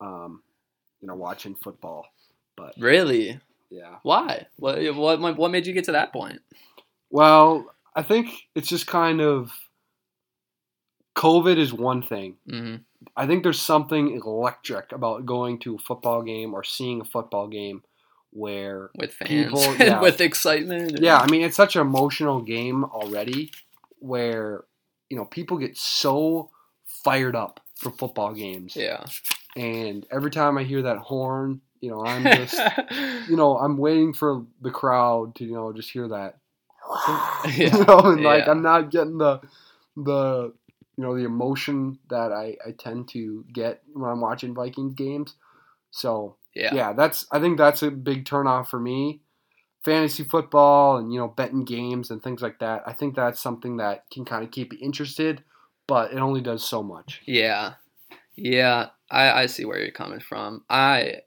[0.00, 0.42] um,
[1.02, 2.06] you know, watching football.
[2.56, 3.38] But Really?
[3.70, 3.96] yeah.
[4.02, 4.46] Why?
[4.56, 6.40] What what what made you get to that point?
[7.10, 9.52] Well, I think it's just kind of
[11.16, 12.36] COVID is one thing.
[12.48, 12.76] hmm
[13.16, 17.46] I think there's something electric about going to a football game or seeing a football
[17.48, 17.82] game
[18.34, 20.00] where With fans, People, yeah.
[20.06, 21.00] with excitement.
[21.00, 23.50] Yeah, I mean it's such an emotional game already
[24.00, 24.64] where
[25.08, 26.50] you know people get so
[26.84, 28.76] fired up for football games.
[28.76, 29.04] yeah.
[29.56, 32.58] And every time I hear that horn, you know, I'm just
[33.30, 36.38] you know, I'm waiting for the crowd to, you know, just hear that.
[37.56, 37.76] Yeah.
[37.76, 38.50] You know, and like Yeah.
[38.50, 39.40] I'm not getting the
[39.96, 40.52] the
[40.96, 45.34] you know, the emotion that I, I tend to get when I'm watching Vikings games.
[45.90, 46.74] So yeah.
[46.74, 49.20] yeah, that's I think that's a big turnoff for me.
[49.84, 52.82] Fantasy football and you know betting games and things like that.
[52.86, 55.42] I think that's something that can kind of keep you interested,
[55.86, 57.20] but it only does so much.
[57.26, 57.74] Yeah.
[58.34, 58.88] Yeah.
[59.10, 60.64] I, I see where you're coming from.
[60.70, 61.20] I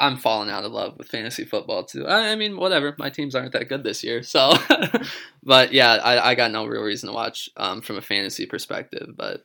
[0.00, 2.06] I'm falling out of love with fantasy football too.
[2.06, 2.94] I, I mean, whatever.
[2.98, 4.54] My teams aren't that good this year, so.
[5.42, 9.10] but yeah, I, I got no real reason to watch um, from a fantasy perspective.
[9.14, 9.44] But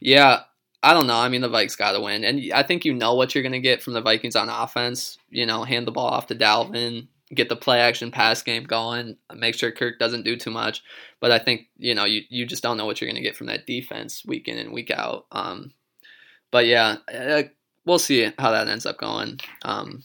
[0.00, 0.40] yeah,
[0.82, 1.18] I don't know.
[1.18, 3.60] I mean, the Vikes got to win, and I think you know what you're gonna
[3.60, 5.18] get from the Vikings on offense.
[5.28, 9.16] You know, hand the ball off to Dalvin, get the play action pass game going,
[9.34, 10.82] make sure Kirk doesn't do too much.
[11.20, 13.48] But I think you know you you just don't know what you're gonna get from
[13.48, 15.26] that defense week in and week out.
[15.32, 15.72] Um,
[16.50, 17.42] but yeah, uh,
[17.84, 19.38] we'll see how that ends up going.
[19.62, 20.02] Um,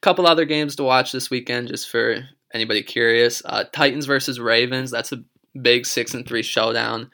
[0.00, 3.42] couple other games to watch this weekend, just for anybody curious.
[3.44, 4.90] Uh, Titans versus Ravens.
[4.90, 5.24] That's a
[5.60, 7.10] big six and three showdown.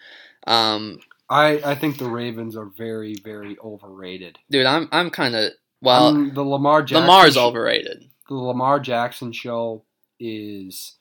[0.47, 0.99] Um,
[1.31, 4.39] I I think the Ravens are very very overrated.
[4.51, 6.09] dude, I'm I'm kind of well.
[6.09, 8.11] Um, the Lamar Jackson Lamar's sh- overrated.
[8.28, 9.85] The Lamar Jackson show
[10.18, 10.97] is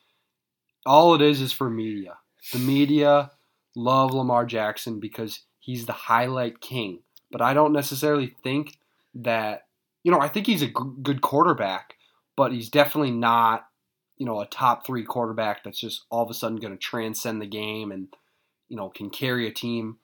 [0.85, 2.17] all it is is for media.
[2.53, 3.31] The media
[3.75, 6.99] love Lamar Jackson because he's the highlight king.
[7.31, 8.77] But I don't necessarily think
[9.15, 9.67] that
[10.03, 10.19] you know.
[10.19, 10.73] I think he's a g-
[11.03, 11.95] good quarterback,
[12.35, 13.67] but he's definitely not
[14.17, 17.41] you know a top three quarterback that's just all of a sudden going to transcend
[17.41, 18.07] the game and
[18.67, 19.97] you know can carry a team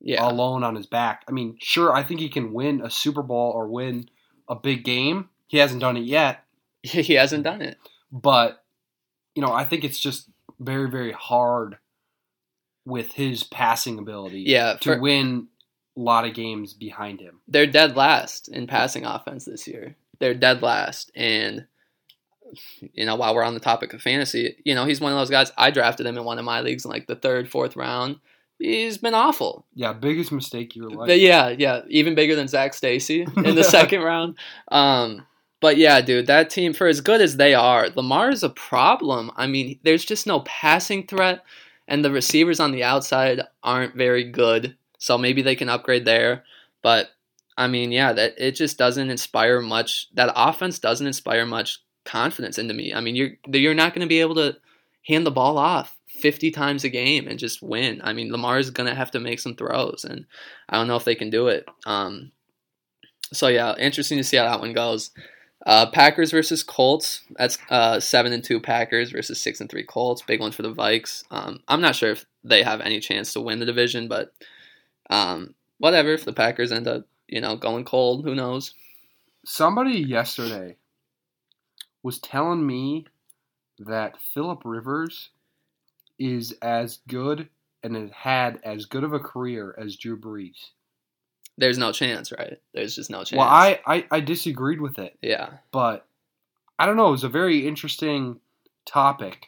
[0.00, 1.24] Yeah, alone on his back.
[1.28, 4.08] I mean, sure, I think he can win a Super Bowl or win
[4.48, 5.30] a big game.
[5.48, 6.44] He hasn't done it yet,
[6.82, 7.78] he hasn't done it.
[8.12, 8.62] but
[9.34, 10.28] you know, I think it's just
[10.60, 11.76] very, very hard
[12.86, 15.48] with his passing ability Yeah, to for- win
[15.96, 17.40] a lot of games behind him.
[17.48, 19.96] they're dead last in passing offense this year.
[20.20, 21.66] They're dead last, and
[22.94, 25.30] you know, while we're on the topic of fantasy, you know, he's one of those
[25.30, 25.52] guys.
[25.58, 28.16] I drafted him in one of my leagues in like the third, fourth round.
[28.58, 29.66] He's been awful.
[29.74, 31.08] Yeah, biggest mistake of your life.
[31.08, 34.36] But yeah, yeah, even bigger than Zac Stacy in the second round.
[34.68, 35.26] Um,
[35.60, 39.30] but yeah, dude, that team for as good as they are, Lamar is a problem.
[39.36, 41.44] I mean, there's just no passing threat,
[41.86, 44.76] and the receivers on the outside aren't very good.
[44.98, 46.44] So maybe they can upgrade there.
[46.82, 47.10] But
[47.58, 50.08] I mean, yeah, that it just doesn't inspire much.
[50.14, 52.94] That offense doesn't inspire much confidence into me.
[52.94, 54.56] I mean, you're you're not going to be able to
[55.06, 58.00] hand the ball off 50 times a game and just win.
[58.02, 60.26] I mean, Lamar's going to have to make some throws, and
[60.68, 61.66] I don't know if they can do it.
[61.84, 62.32] Um,
[63.32, 65.10] so yeah, interesting to see how that one goes.
[65.64, 67.22] Uh, Packers versus Colts.
[67.36, 70.22] That's uh, seven and two Packers versus six and three Colts.
[70.22, 71.24] Big one for the Vikes.
[71.30, 74.32] Um, I'm not sure if they have any chance to win the division, but
[75.10, 76.12] um, whatever.
[76.12, 78.74] If the Packers end up, you know, going cold, who knows?
[79.44, 80.76] Somebody yesterday
[82.02, 83.06] was telling me
[83.80, 85.30] that Philip Rivers
[86.18, 87.48] is as good
[87.82, 90.70] and has had as good of a career as Drew Brees.
[91.58, 92.60] There's no chance, right?
[92.74, 93.38] There's just no chance.
[93.38, 95.50] Well, I, I, I disagreed with it, yeah.
[95.72, 96.06] but
[96.78, 97.08] I don't know.
[97.08, 98.40] It was a very interesting
[98.84, 99.46] topic.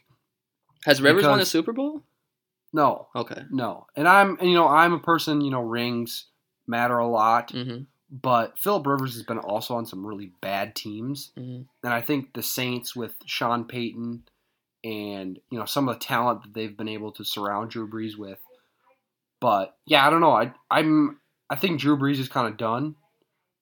[0.85, 2.03] Has Rivers won a Super Bowl?
[2.73, 3.43] No, Okay.
[3.51, 6.27] no, and I'm and, you know I'm a person you know rings
[6.66, 11.31] matter a lot, hmm but Philip Rivers has been also on some really bad teams.
[11.35, 14.23] hmm And I think the Saints with Sean Payton
[14.85, 18.16] and you know some of the talent that they've been able to surround Drew Brees
[18.16, 18.39] with.
[19.41, 20.33] But yeah, I don't know.
[20.33, 21.20] I I'm
[21.51, 22.95] I think Drew Brees is kind of done.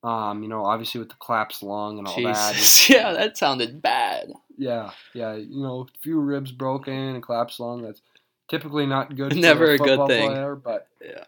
[0.02, 2.54] Um, you know, obviously with the collapsed lung and all that.
[2.88, 4.32] Yeah, that sounded bad.
[4.56, 5.34] Yeah, yeah.
[5.34, 7.82] You know, a few ribs broken and collapsed lung.
[7.82, 8.00] That's
[8.48, 9.32] typically not good.
[9.32, 10.30] for Never a good thing.
[10.30, 11.24] Player, but Yeah.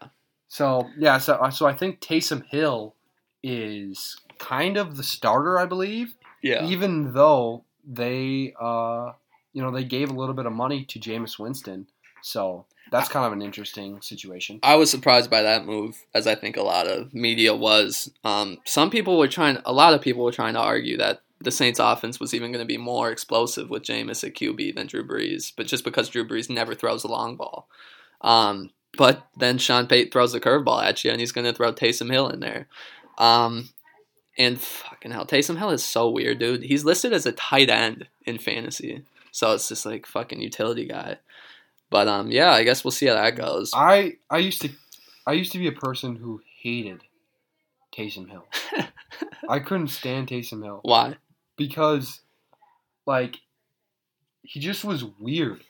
[0.47, 2.95] so yeah, so so I think Taysom Hill
[3.43, 6.65] is kind of the starter, I believe Yeah.
[6.65, 9.11] even though they uh
[9.53, 11.87] you know they gave a little bit of money to Jameis Winston
[12.21, 16.35] so that's kind of an interesting situation I was surprised by that move, as I
[16.35, 18.11] think a lot of media was.
[18.23, 21.51] Um, some people were trying, a lot of people were trying to argue that the
[21.51, 25.07] Saints' offense was even going to be more explosive with Jameis at QB than Drew
[25.07, 27.67] Brees, but just because Drew Brees never throws a long ball.
[28.21, 31.71] Um, but then Sean Pate throws the curveball at you, and he's going to throw
[31.71, 32.67] Taysom Hill in there.
[33.17, 33.69] Um,
[34.37, 36.63] and fucking hell, Taysom Hill is so weird, dude.
[36.63, 41.17] He's listed as a tight end in fantasy, so it's just like fucking utility guy.
[41.89, 43.71] But um, yeah, I guess we'll see how that goes.
[43.73, 44.69] I I used to
[45.25, 47.01] I used to be a person who hated
[47.95, 48.45] Taysom Hill
[49.49, 51.15] I couldn't stand Taysom Hill Why?
[51.57, 52.21] because
[53.05, 53.37] like
[54.43, 55.63] he just was weird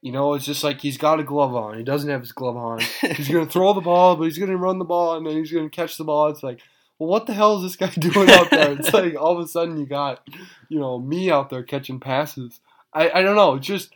[0.00, 2.56] you know it's just like he's got a glove on he doesn't have his glove
[2.56, 2.80] on
[3.16, 5.70] he's gonna throw the ball, but he's gonna run the ball, and then he's gonna
[5.70, 6.28] catch the ball.
[6.28, 6.60] It's like,
[6.98, 8.72] well, what the hell is this guy doing out there?
[8.72, 10.26] It's like all of a sudden you got,
[10.68, 12.60] you know, me out there catching passes.
[13.00, 13.90] I, I don't know, just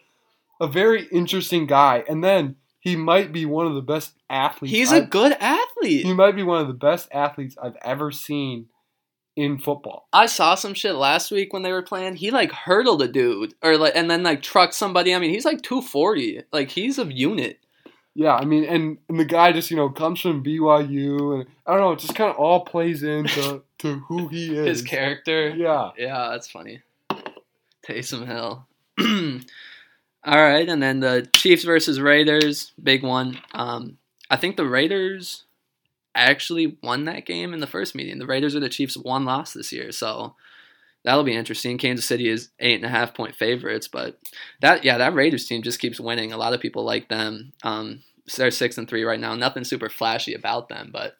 [0.60, 4.74] a very interesting guy, and then he might be one of the best athletes.
[4.74, 6.04] He's a I've- good athlete.
[6.06, 8.66] he might be one of the best athletes I've ever seen
[9.34, 10.08] in football.
[10.12, 12.16] I saw some shit last week when they were playing.
[12.16, 15.14] He like hurdled a dude, or like, and then like trucked somebody.
[15.14, 16.42] I mean, he's like two forty.
[16.52, 17.58] Like he's a unit.
[18.14, 21.72] Yeah, I mean, and, and the guy just you know comes from BYU, and I
[21.72, 24.66] don't know, it just kind of all plays into to who he is.
[24.66, 25.48] His character.
[25.48, 25.90] Yeah.
[25.96, 26.82] Yeah, that's funny.
[27.88, 28.66] Taysom Hill.
[30.24, 33.40] All right, and then the Chiefs versus Raiders, big one.
[33.54, 33.98] Um,
[34.30, 35.44] I think the Raiders
[36.14, 38.18] actually won that game in the first meeting.
[38.18, 40.36] The Raiders are the Chiefs' one loss this year, so
[41.04, 41.78] that'll be interesting.
[41.78, 44.18] Kansas City is eight and a half point favorites, but
[44.60, 46.32] that yeah, that Raiders team just keeps winning.
[46.32, 47.52] A lot of people like them.
[47.62, 48.02] Um,
[48.36, 49.34] they're six and three right now.
[49.34, 51.16] Nothing super flashy about them, but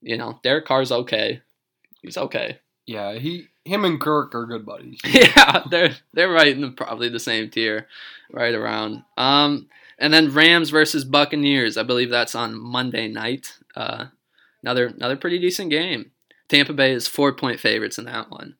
[0.00, 1.42] you know, Derek Carr's okay.
[2.02, 2.58] He's okay.
[2.86, 5.00] Yeah, he, him, and Kirk are good buddies.
[5.06, 7.86] Yeah, they're they're right in the, probably the same tier,
[8.32, 9.04] right around.
[9.16, 9.68] Um,
[9.98, 11.76] and then Rams versus Buccaneers.
[11.76, 13.56] I believe that's on Monday night.
[13.76, 14.06] Uh,
[14.62, 16.10] another another pretty decent game.
[16.48, 18.56] Tampa Bay is four point favorites in that one.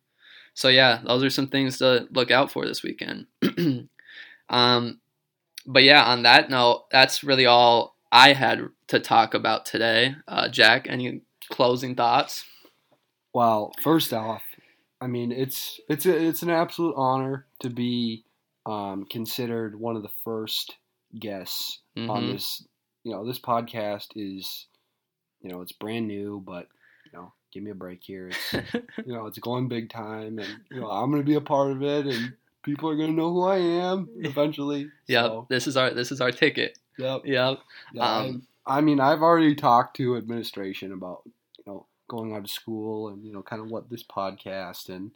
[0.54, 3.26] So yeah, those are some things to look out for this weekend.
[4.48, 5.00] um,
[5.66, 10.14] but yeah, on that note, that's really all I had to talk about today.
[10.28, 12.44] Uh, Jack, any closing thoughts?
[13.32, 14.42] Well, first off,
[15.00, 18.24] I mean it's it's a, it's an absolute honor to be
[18.66, 20.76] um, considered one of the first
[21.18, 22.32] guests on Mhm.
[22.34, 22.66] this.
[23.02, 24.66] You know, this podcast is,
[25.40, 26.68] you know, it's brand new, but
[27.06, 28.28] you know, give me a break here.
[28.28, 28.52] It's
[29.06, 31.82] you know, it's going big time, and you know, I'm gonna be a part of
[31.82, 34.90] it, and people are gonna know who I am eventually.
[35.06, 36.78] Yep, So, this is our this is our ticket.
[36.98, 37.22] yep.
[37.24, 37.58] Yep.
[37.94, 41.22] Yeah, Um, I, I mean, I've already talked to administration about
[42.10, 45.12] going out of school and you know kind of what this podcast and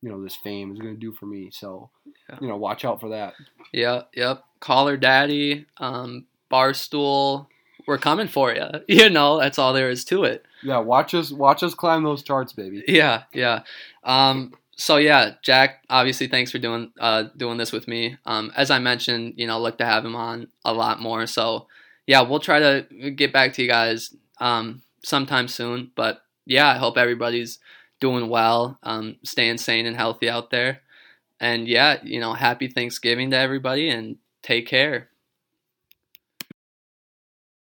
[0.00, 1.50] you know this fame is going to do for me.
[1.50, 1.90] So
[2.30, 2.38] Yeah.
[2.40, 3.34] you know, watch out for that.
[3.72, 4.44] Yep, yep.
[4.60, 7.46] Call her daddy, um, barstool.
[7.86, 8.66] We're coming for you.
[8.88, 10.44] You know, that's all there is to it.
[10.62, 12.82] Yeah, watch us watch us climb those charts, baby.
[12.88, 13.62] Yeah, yeah.
[14.04, 15.84] Um, so yeah, Jack.
[15.90, 18.16] Obviously, thanks for doing uh, doing this with me.
[18.26, 21.26] Um, as I mentioned, you know, look to have him on a lot more.
[21.26, 21.66] So
[22.06, 25.90] yeah, we'll try to get back to you guys um, sometime soon.
[25.94, 27.58] But yeah, I hope everybody's
[28.00, 30.82] doing well, um, staying sane and healthy out there.
[31.40, 35.10] And yeah, you know, happy Thanksgiving to everybody and take care.